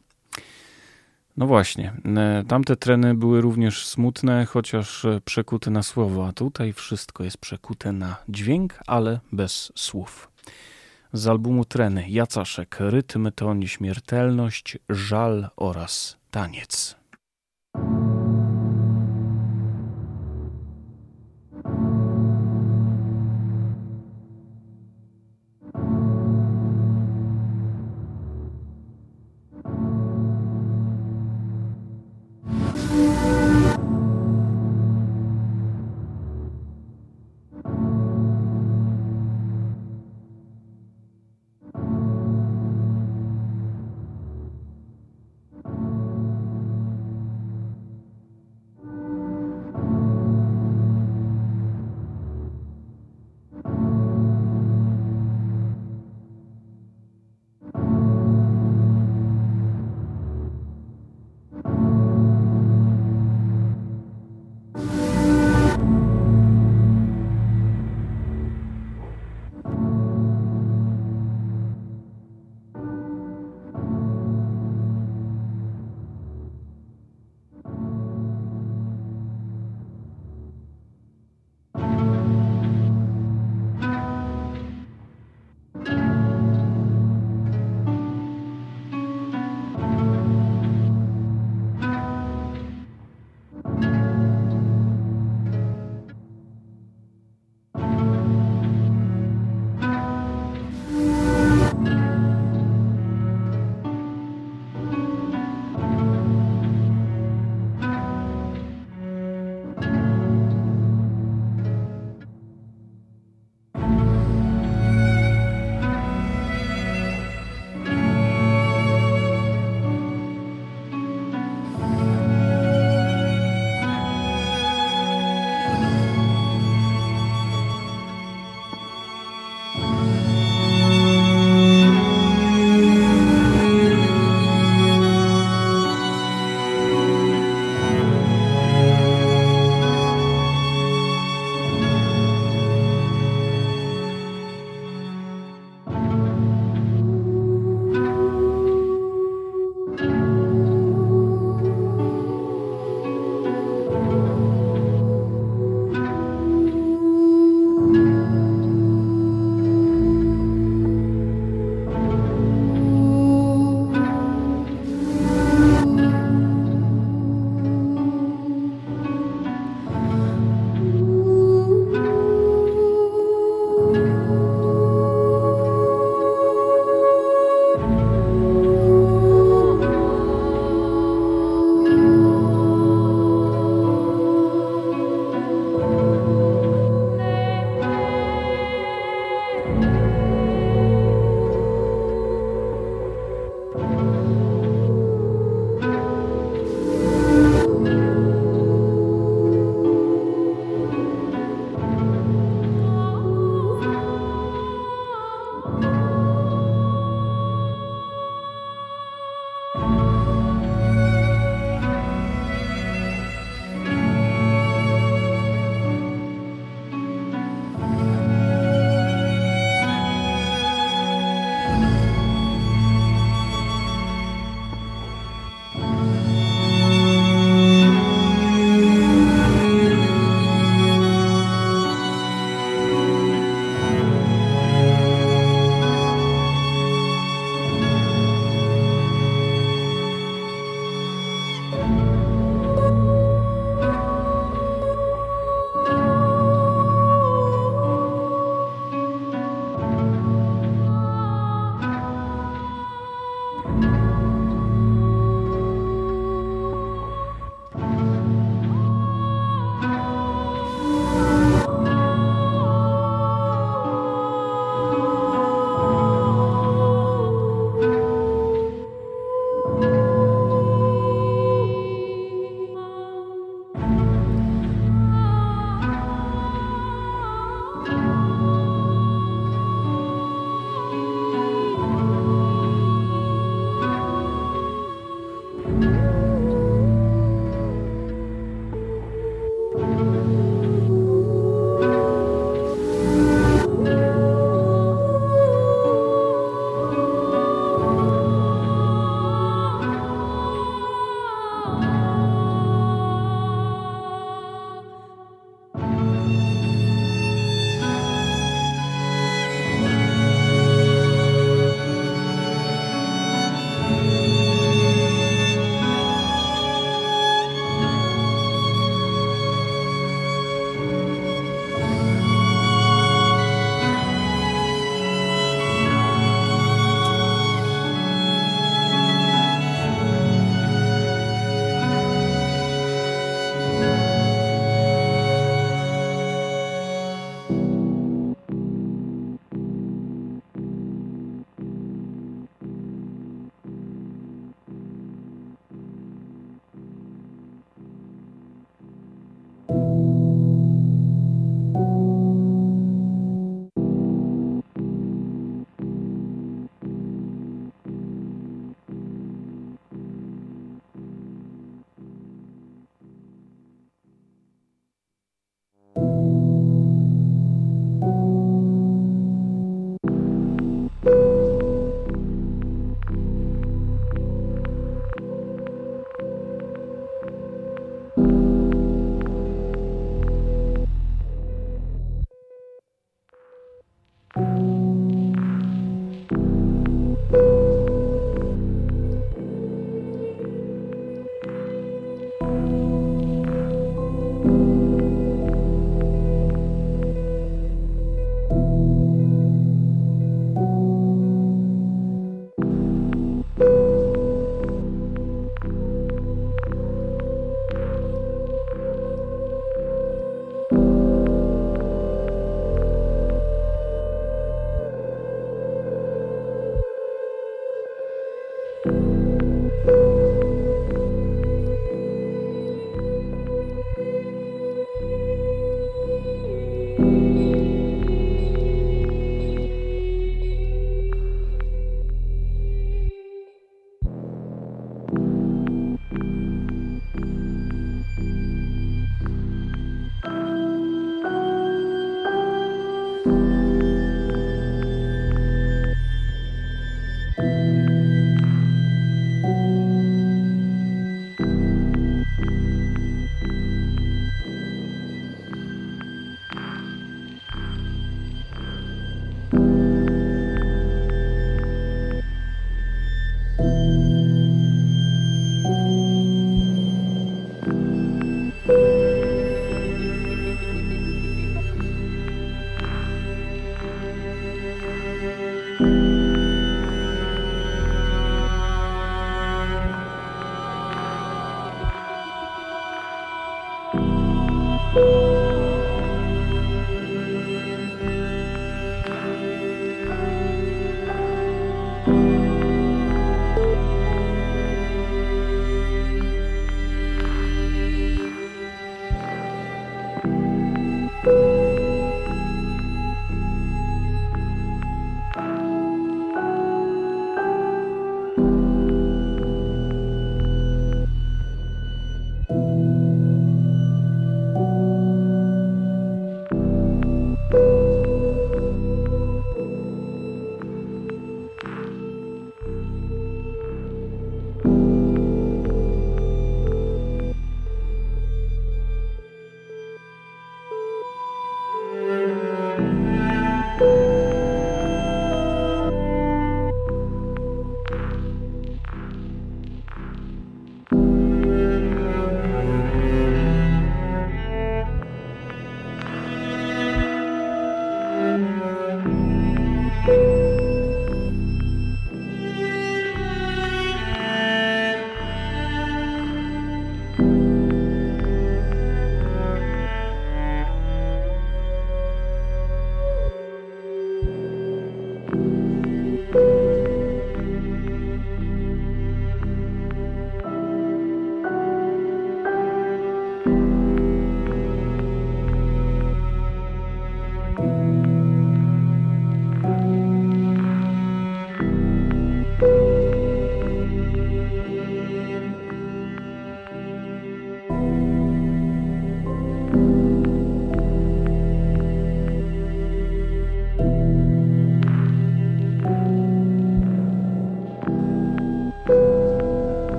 no 1.39 1.47
właśnie, 1.47 1.93
e, 2.17 2.45
tamte 2.49 2.77
treny 2.77 3.15
były 3.15 3.41
również 3.41 3.87
smutne, 3.87 4.47
chociaż 4.47 5.05
e, 5.05 5.21
przekute 5.25 5.71
na 5.71 5.83
słowo, 5.83 6.27
a 6.27 6.33
tutaj 6.33 6.73
wszystko 6.73 7.25
jest 7.25 7.39
przekute 7.39 7.93
na 7.93 8.17
dźwięk, 8.29 8.79
ale 8.87 9.21
bez 9.33 9.73
słów. 9.75 10.31
Z 11.13 11.27
albumu 11.27 11.65
Treny 11.65 12.05
Jacaszek, 12.09 12.77
rytm 12.81 13.31
to 13.35 13.55
nieśmiertelność, 13.55 14.79
żal 14.89 15.49
oraz 15.57 16.17
taniec. 16.31 16.97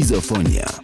Mizofonia. 0.00 0.79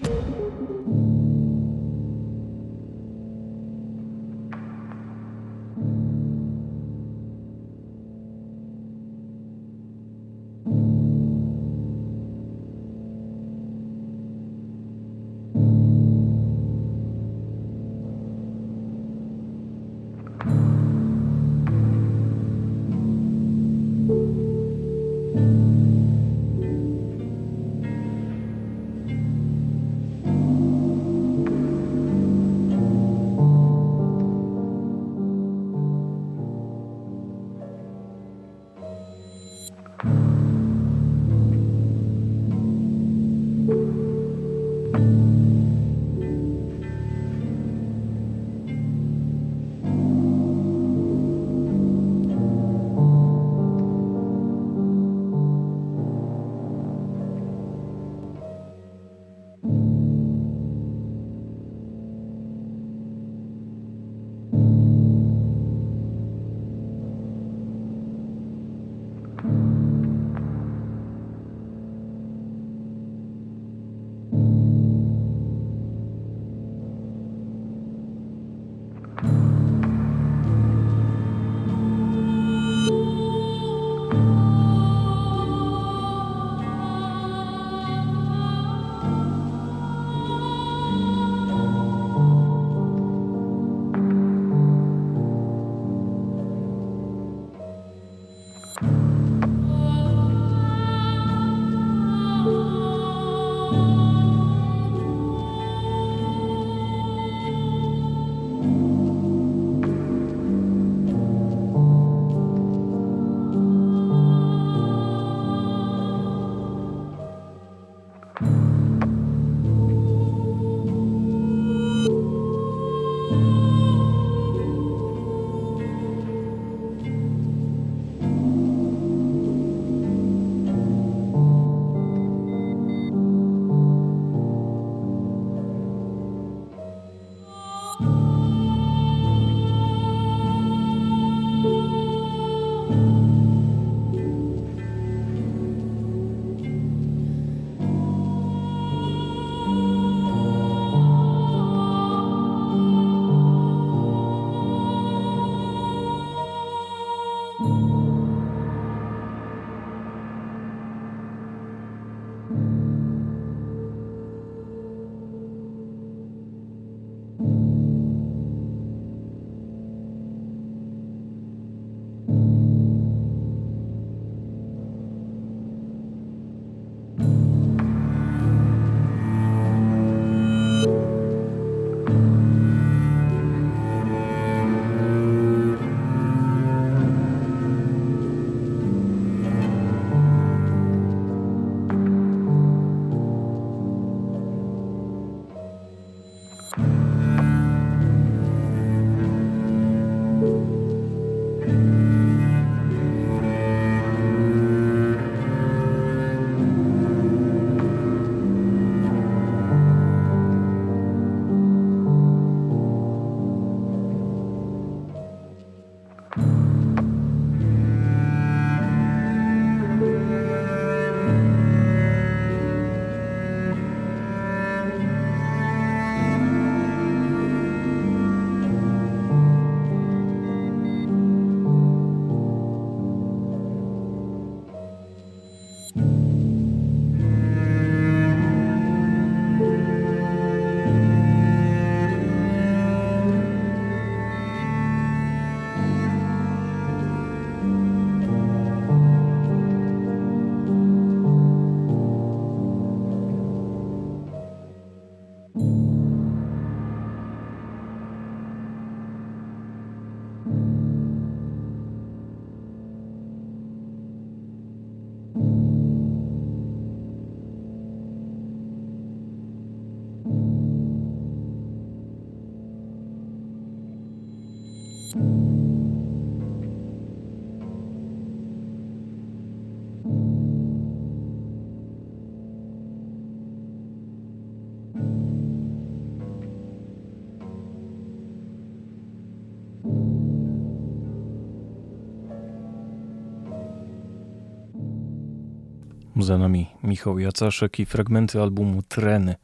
Za 296.20 296.38
nami 296.38 296.66
Michał 296.82 297.18
Jacaszek 297.18 297.80
i 297.80 297.86
fragmenty 297.86 298.42
albumu 298.42 298.82
Treny. 298.82 299.34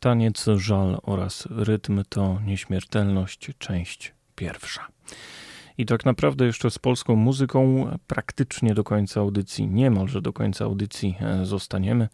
Taniec, 0.00 0.46
żal 0.56 0.98
oraz 1.02 1.48
rytm 1.50 2.02
to 2.08 2.40
nieśmiertelność, 2.46 3.50
część 3.58 4.14
pierwsza. 4.34 4.86
I 5.78 5.86
tak 5.86 6.04
naprawdę 6.04 6.46
jeszcze 6.46 6.70
z 6.70 6.78
polską 6.78 7.16
muzyką 7.16 7.90
praktycznie 8.06 8.74
do 8.74 8.84
końca 8.84 9.20
audycji, 9.20 9.68
niemalże 9.68 10.22
do 10.22 10.32
końca 10.32 10.64
audycji 10.64 11.16
e, 11.20 11.46
zostaniemy. 11.46 12.08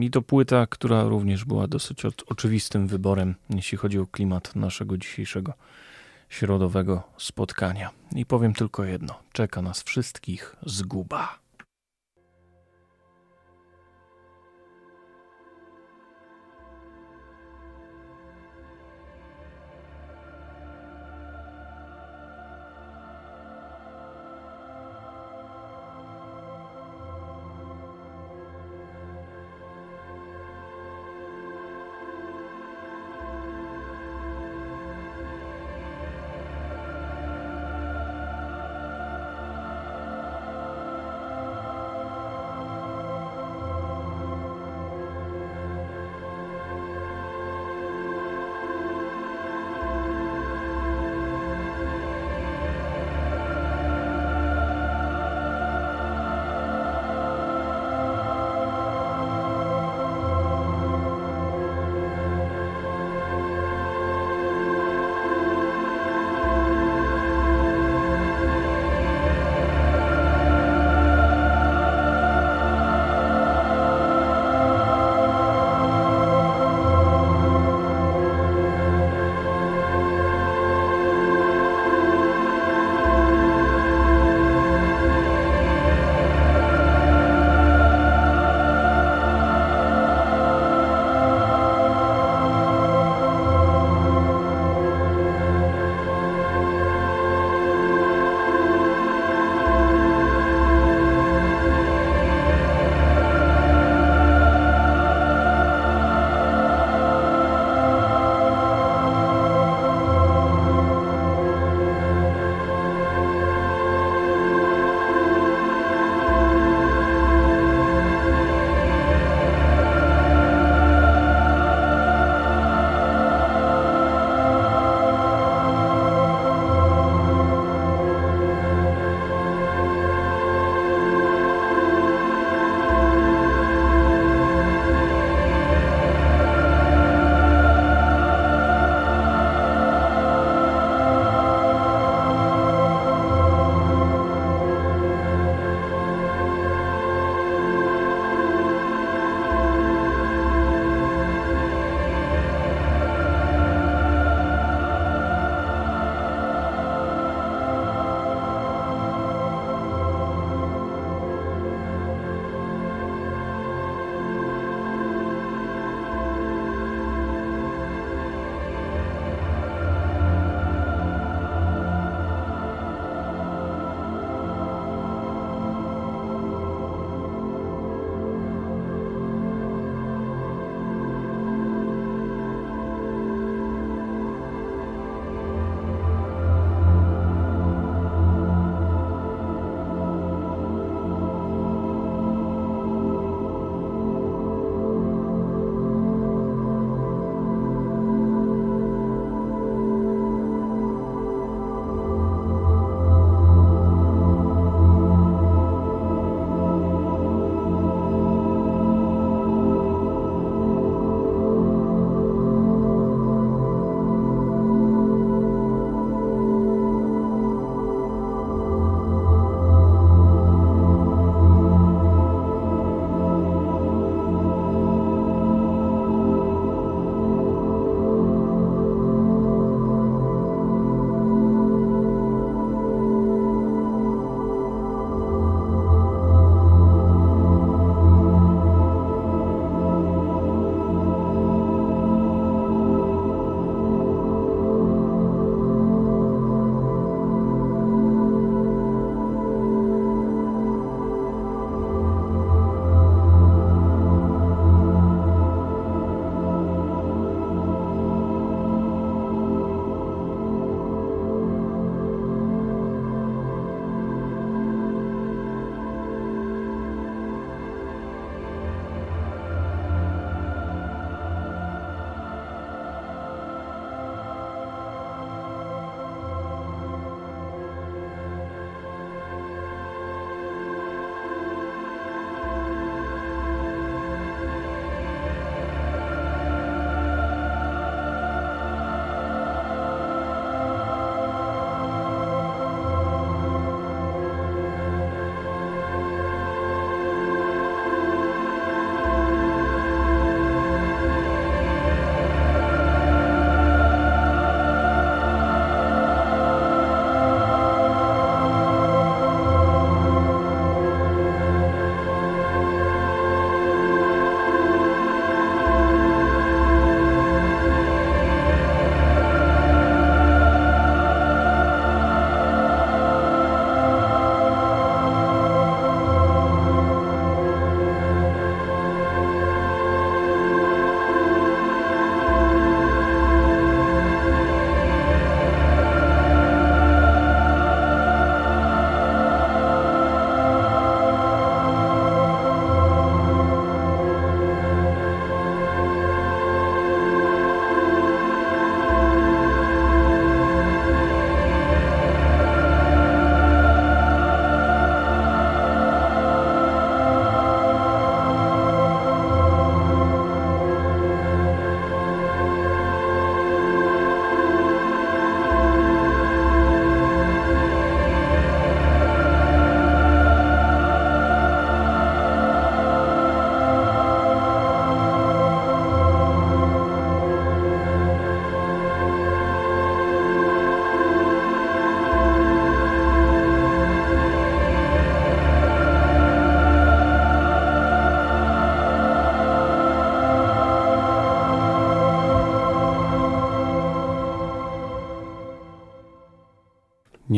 I 0.00 0.10
to 0.10 0.22
płyta, 0.22 0.66
która 0.66 1.04
również 1.04 1.44
była 1.44 1.66
dosyć 1.66 2.02
oczywistym 2.26 2.86
wyborem, 2.86 3.34
jeśli 3.50 3.78
chodzi 3.78 3.98
o 3.98 4.06
klimat 4.06 4.56
naszego 4.56 4.98
dzisiejszego 4.98 5.52
środowego 6.28 7.02
spotkania. 7.18 7.90
I 8.16 8.26
powiem 8.26 8.52
tylko 8.52 8.84
jedno: 8.84 9.18
czeka 9.32 9.62
nas 9.62 9.82
wszystkich 9.82 10.56
zguba. 10.66 11.49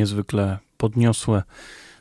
Niezwykle 0.02 0.58
podniosłe, 0.76 1.42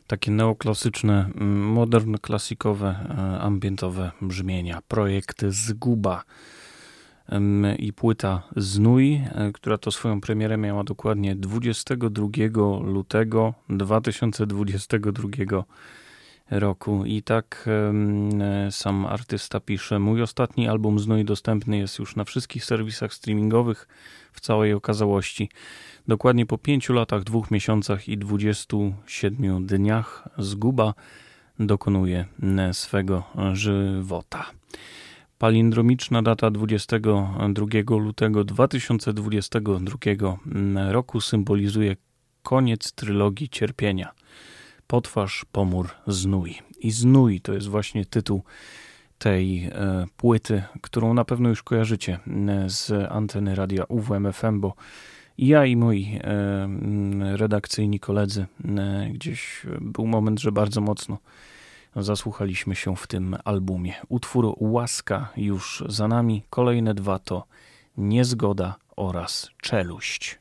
takie 0.07 0.31
neoklasyczne, 0.31 1.29
mm, 1.35 1.63
modern 1.63 2.17
klasikowe, 2.17 2.87
e, 2.87 3.41
ambientowe 3.41 4.11
brzmienia. 4.21 4.81
Projekt 4.87 5.45
Zguba 5.47 6.23
i 7.79 7.93
płyta 7.93 8.43
Znój, 8.55 9.13
e, 9.13 9.51
która 9.53 9.77
to 9.77 9.91
swoją 9.91 10.21
premierę 10.21 10.57
miała 10.57 10.83
dokładnie 10.83 11.35
22 11.35 12.79
lutego 12.83 13.53
2022 13.69 15.65
roku. 16.49 17.05
I 17.05 17.23
tak 17.23 17.69
e, 18.67 18.71
sam 18.71 19.05
artysta 19.05 19.59
pisze: 19.59 19.99
Mój 19.99 20.21
ostatni 20.21 20.67
album 20.67 20.99
Znój 20.99 21.25
dostępny 21.25 21.77
jest 21.77 21.99
już 21.99 22.15
na 22.15 22.23
wszystkich 22.23 22.65
serwisach 22.65 23.13
streamingowych 23.13 23.87
w 24.33 24.39
całej 24.39 24.73
okazałości. 24.73 25.49
Dokładnie 26.11 26.45
po 26.45 26.57
5 26.57 26.89
latach, 26.89 27.23
2 27.23 27.39
miesiącach 27.51 28.09
i 28.09 28.17
27 28.17 29.65
dniach 29.65 30.29
zguba 30.38 30.93
dokonuje 31.59 32.25
swego 32.71 33.23
żywota. 33.53 34.45
Palindromiczna 35.38 36.21
data 36.21 36.51
22 36.51 37.95
lutego 37.97 38.43
2022 38.43 39.97
roku 40.91 41.21
symbolizuje 41.21 41.95
koniec 42.43 42.91
trylogii 42.91 43.49
cierpienia. 43.49 44.11
Potwarz, 44.88 45.45
pomór, 45.51 45.89
znój. 46.07 46.55
I 46.79 46.91
znój 46.91 47.41
to 47.41 47.53
jest 47.53 47.67
właśnie 47.67 48.05
tytuł 48.05 48.43
tej 49.17 49.65
e, 49.65 50.05
płyty, 50.17 50.63
którą 50.81 51.13
na 51.13 51.25
pewno 51.25 51.49
już 51.49 51.63
kojarzycie 51.63 52.19
e, 52.47 52.69
z 52.69 53.11
anteny 53.11 53.55
radia 53.55 53.83
UWMFM, 53.83 54.59
bo 54.59 54.75
ja 55.41 55.65
i 55.65 55.76
moi 55.76 56.19
e, 56.23 57.38
redakcyjni 57.38 57.99
koledzy 57.99 58.45
gdzieś 59.13 59.65
był 59.81 60.07
moment, 60.07 60.39
że 60.39 60.51
bardzo 60.51 60.81
mocno 60.81 61.18
zasłuchaliśmy 61.95 62.76
się 62.76 62.95
w 62.95 63.07
tym 63.07 63.35
albumie. 63.45 63.93
Utwór 64.09 64.55
Łaska 64.59 65.30
już 65.38 65.84
za 65.89 66.07
nami, 66.07 66.43
kolejne 66.49 66.93
dwa 66.93 67.19
to 67.19 67.45
Niezgoda 67.97 68.76
oraz 68.95 69.49
Czeluść. 69.61 70.40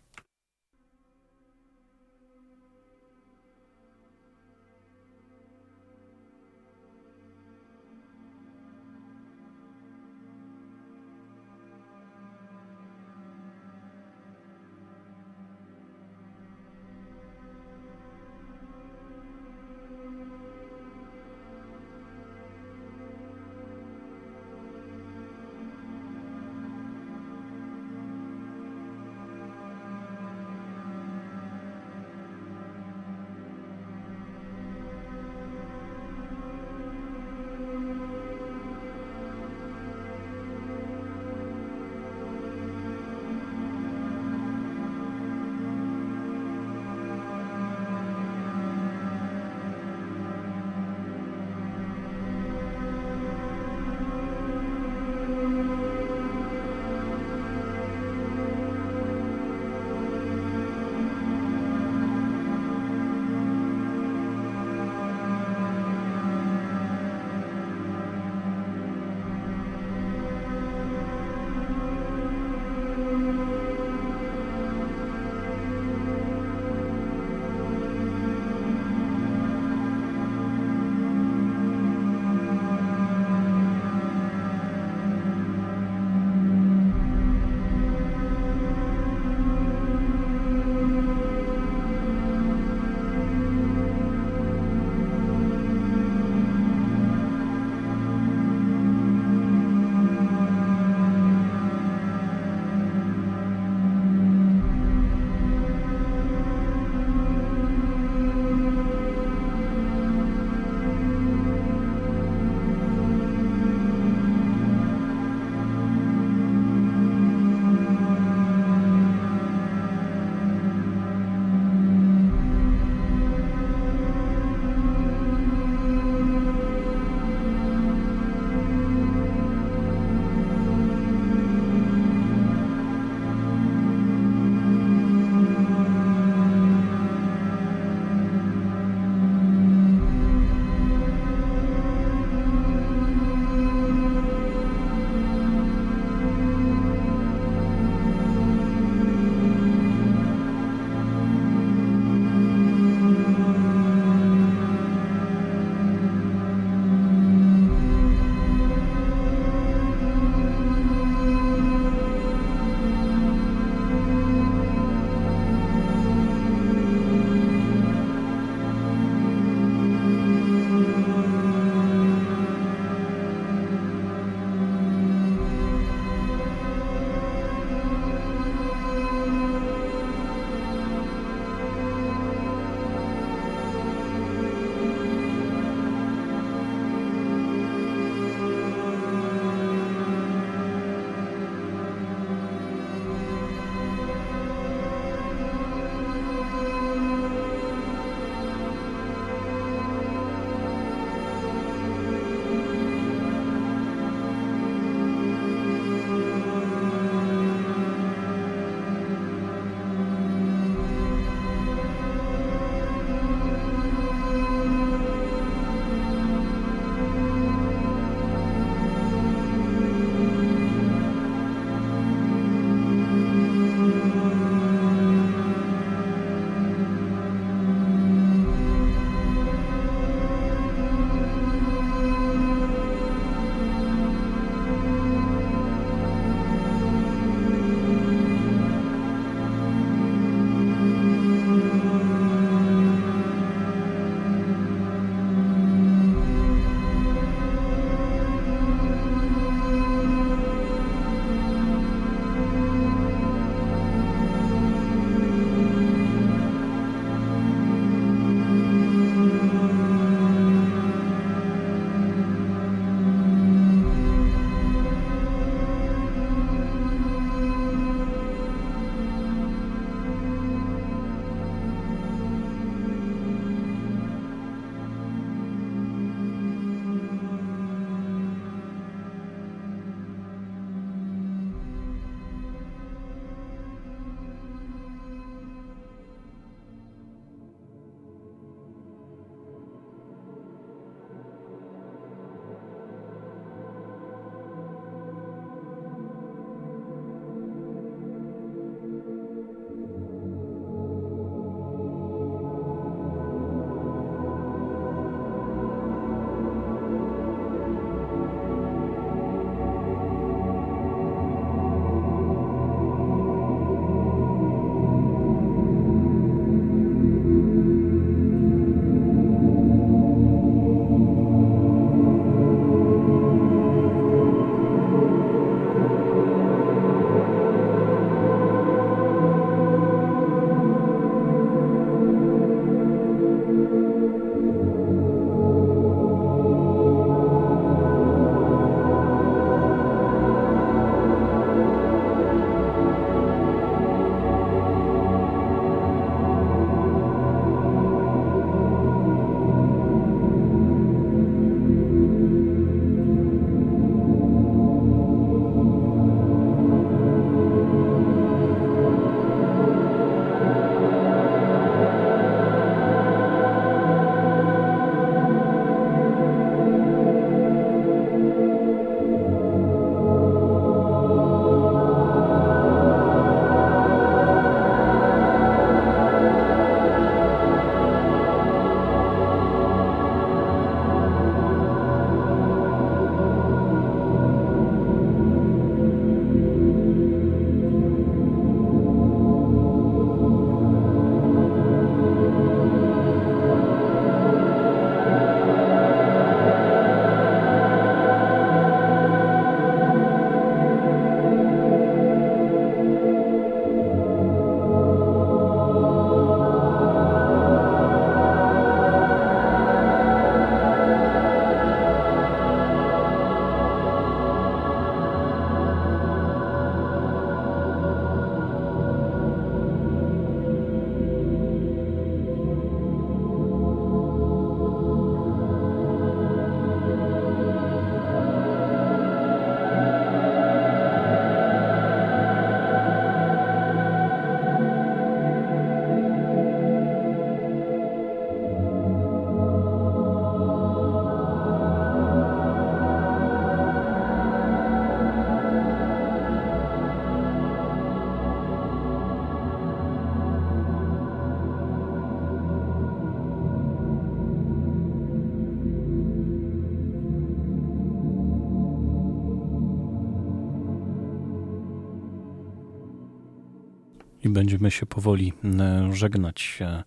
I 464.24 464.28
będziemy 464.28 464.70
się 464.70 464.86
powoli 464.86 465.32
e, 465.44 465.88
żegnać. 465.92 466.58
E, 466.60 466.84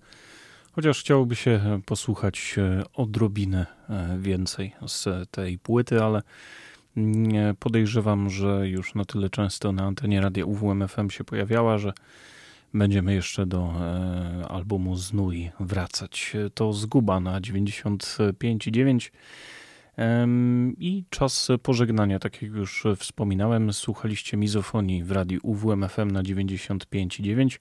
chociaż 0.72 0.99
chciałoby 0.99 1.35
się 1.35 1.81
posłuchać 1.85 2.55
e, 2.57 2.84
odrobinę 2.93 3.65
więcej 4.19 4.72
z 4.88 5.30
tej 5.31 5.57
płyty, 5.60 6.03
ale 6.03 6.22
podejrzewam, 7.60 8.30
że 8.30 8.69
już 8.69 8.95
na 8.95 9.05
tyle 9.05 9.30
często 9.30 9.72
na 9.72 9.84
antenie 9.84 10.22
radia 10.22 10.45
UWMFM 10.45 11.10
się 11.10 11.23
pojawiała, 11.23 11.77
że 11.77 11.93
będziemy 12.73 13.14
jeszcze 13.14 13.45
do 13.45 13.73
albumu 14.49 14.95
Znój 14.95 15.51
wracać. 15.60 16.34
To 16.53 16.73
Zguba 16.73 17.19
na 17.19 17.41
95,9 17.41 19.11
i 20.78 21.03
czas 21.10 21.48
pożegnania, 21.64 22.20
tak 22.20 22.41
jak 22.41 22.52
już 22.52 22.84
wspominałem, 22.98 23.74
słuchaliście 23.74 24.38
mizofonii 24.38 25.03
w 25.03 25.11
radiu 25.11 25.40
UWMFM 25.44 26.11
na 26.11 26.24
95,9. 26.24 27.60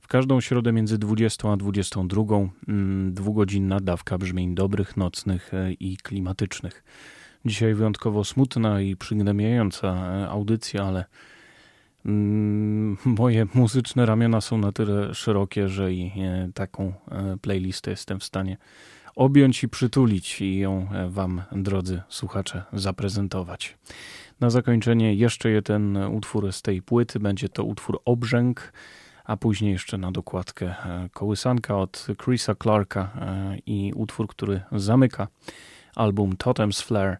W 0.00 0.08
każdą 0.08 0.40
środę 0.40 0.72
między 0.72 0.98
20 0.98 1.52
a 1.52 1.56
22 1.56 2.22
mm, 2.68 3.14
dwugodzinna 3.14 3.80
dawka 3.80 4.18
brzmień 4.18 4.54
dobrych, 4.54 4.96
nocnych 4.96 5.54
e, 5.54 5.72
i 5.72 5.96
klimatycznych. 5.96 6.84
Dzisiaj 7.44 7.74
wyjątkowo 7.74 8.24
smutna 8.24 8.80
i 8.80 8.96
przygnębiająca 8.96 9.88
e, 9.88 10.28
audycja, 10.28 10.84
ale 10.84 11.04
mm, 12.06 12.96
moje 13.04 13.46
muzyczne 13.54 14.06
ramiona 14.06 14.40
są 14.40 14.58
na 14.58 14.72
tyle 14.72 15.14
szerokie, 15.14 15.68
że 15.68 15.92
i 15.92 16.12
e, 16.20 16.50
taką 16.54 16.92
playlistę 17.42 17.90
jestem 17.90 18.20
w 18.20 18.24
stanie 18.24 18.56
objąć 19.20 19.62
i 19.62 19.68
przytulić 19.68 20.40
i 20.40 20.58
ją 20.58 20.88
e, 20.92 21.08
Wam, 21.08 21.42
drodzy 21.52 22.02
słuchacze, 22.08 22.62
zaprezentować. 22.72 23.78
Na 24.40 24.50
zakończenie 24.50 25.14
jeszcze 25.14 25.50
jeden 25.50 25.96
utwór 25.96 26.52
z 26.52 26.62
tej 26.62 26.82
płyty. 26.82 27.20
Będzie 27.20 27.48
to 27.48 27.64
utwór 27.64 28.00
Obrzęk, 28.04 28.72
a 29.24 29.36
później 29.36 29.72
jeszcze 29.72 29.98
na 29.98 30.12
dokładkę 30.12 30.66
e, 30.66 31.08
kołysanka 31.12 31.76
od 31.76 32.06
Chrisa 32.24 32.54
Clarka 32.54 33.00
e, 33.00 33.56
i 33.66 33.92
utwór, 33.94 34.28
który 34.28 34.60
zamyka 34.72 35.28
album 35.96 36.32
Totem's 36.36 36.82
Flare, 36.82 37.16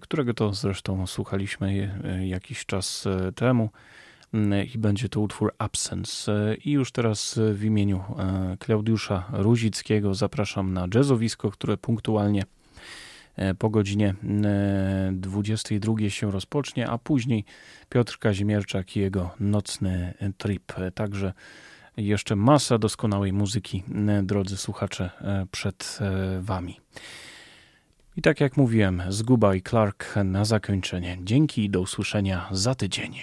którego 0.00 0.34
to 0.34 0.52
zresztą 0.52 1.06
słuchaliśmy 1.06 2.00
jakiś 2.24 2.66
czas 2.66 3.08
temu 3.34 3.70
i 4.74 4.78
będzie 4.78 5.08
to 5.08 5.20
utwór 5.20 5.54
Absence. 5.58 6.54
I 6.64 6.70
już 6.70 6.92
teraz 6.92 7.40
w 7.52 7.64
imieniu 7.64 8.04
e, 8.18 8.56
Klaudiusza 8.60 9.24
Ruzickiego 9.32 10.14
zapraszam 10.14 10.72
na 10.72 10.86
jazzowisko, 10.94 11.50
które 11.50 11.76
punktualnie 11.76 12.42
e, 13.36 13.54
po 13.54 13.70
godzinie 13.70 14.14
22 15.12 15.94
e, 16.02 16.10
się 16.10 16.30
rozpocznie, 16.30 16.88
a 16.88 16.98
później 16.98 17.44
Piotr 17.88 18.18
Kazimierczak 18.18 18.96
i 18.96 19.00
jego 19.00 19.30
nocny 19.40 20.14
trip. 20.38 20.72
Także 20.94 21.32
jeszcze 21.96 22.36
masa 22.36 22.78
doskonałej 22.78 23.32
muzyki, 23.32 23.82
drodzy 24.22 24.56
słuchacze, 24.56 25.10
przed 25.50 25.98
Wami. 26.40 26.80
I 28.16 28.22
tak 28.22 28.40
jak 28.40 28.56
mówiłem, 28.56 29.02
Zguba 29.08 29.54
i 29.54 29.62
Clark 29.62 30.16
na 30.24 30.44
zakończenie. 30.44 31.18
Dzięki 31.22 31.64
i 31.64 31.70
do 31.70 31.80
usłyszenia 31.80 32.48
za 32.50 32.74
tydzień. 32.74 33.14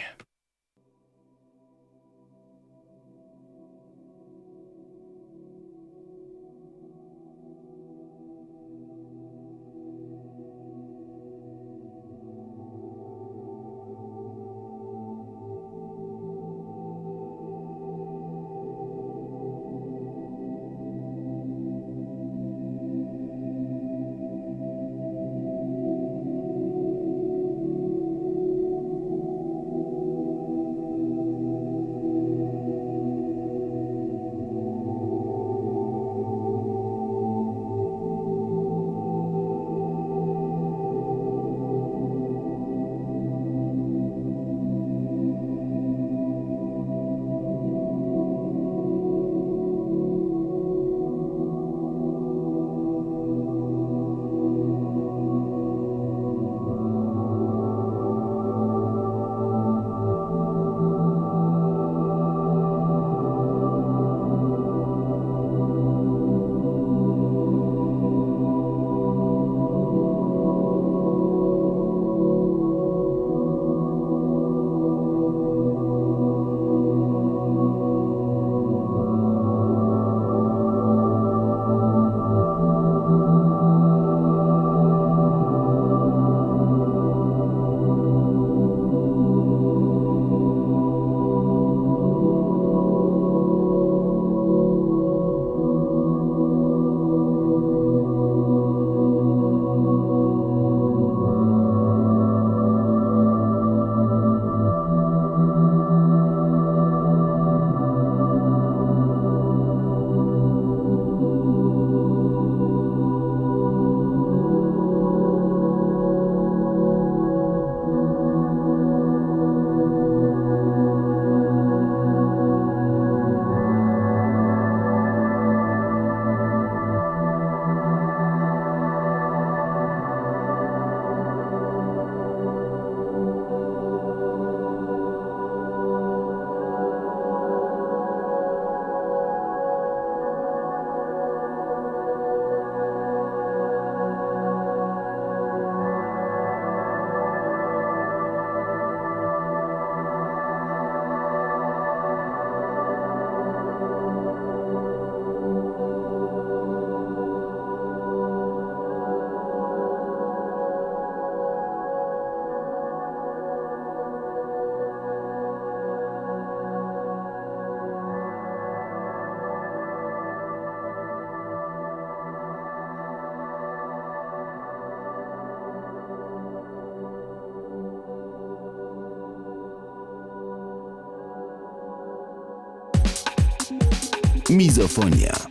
Mizofonia. 184.59 185.48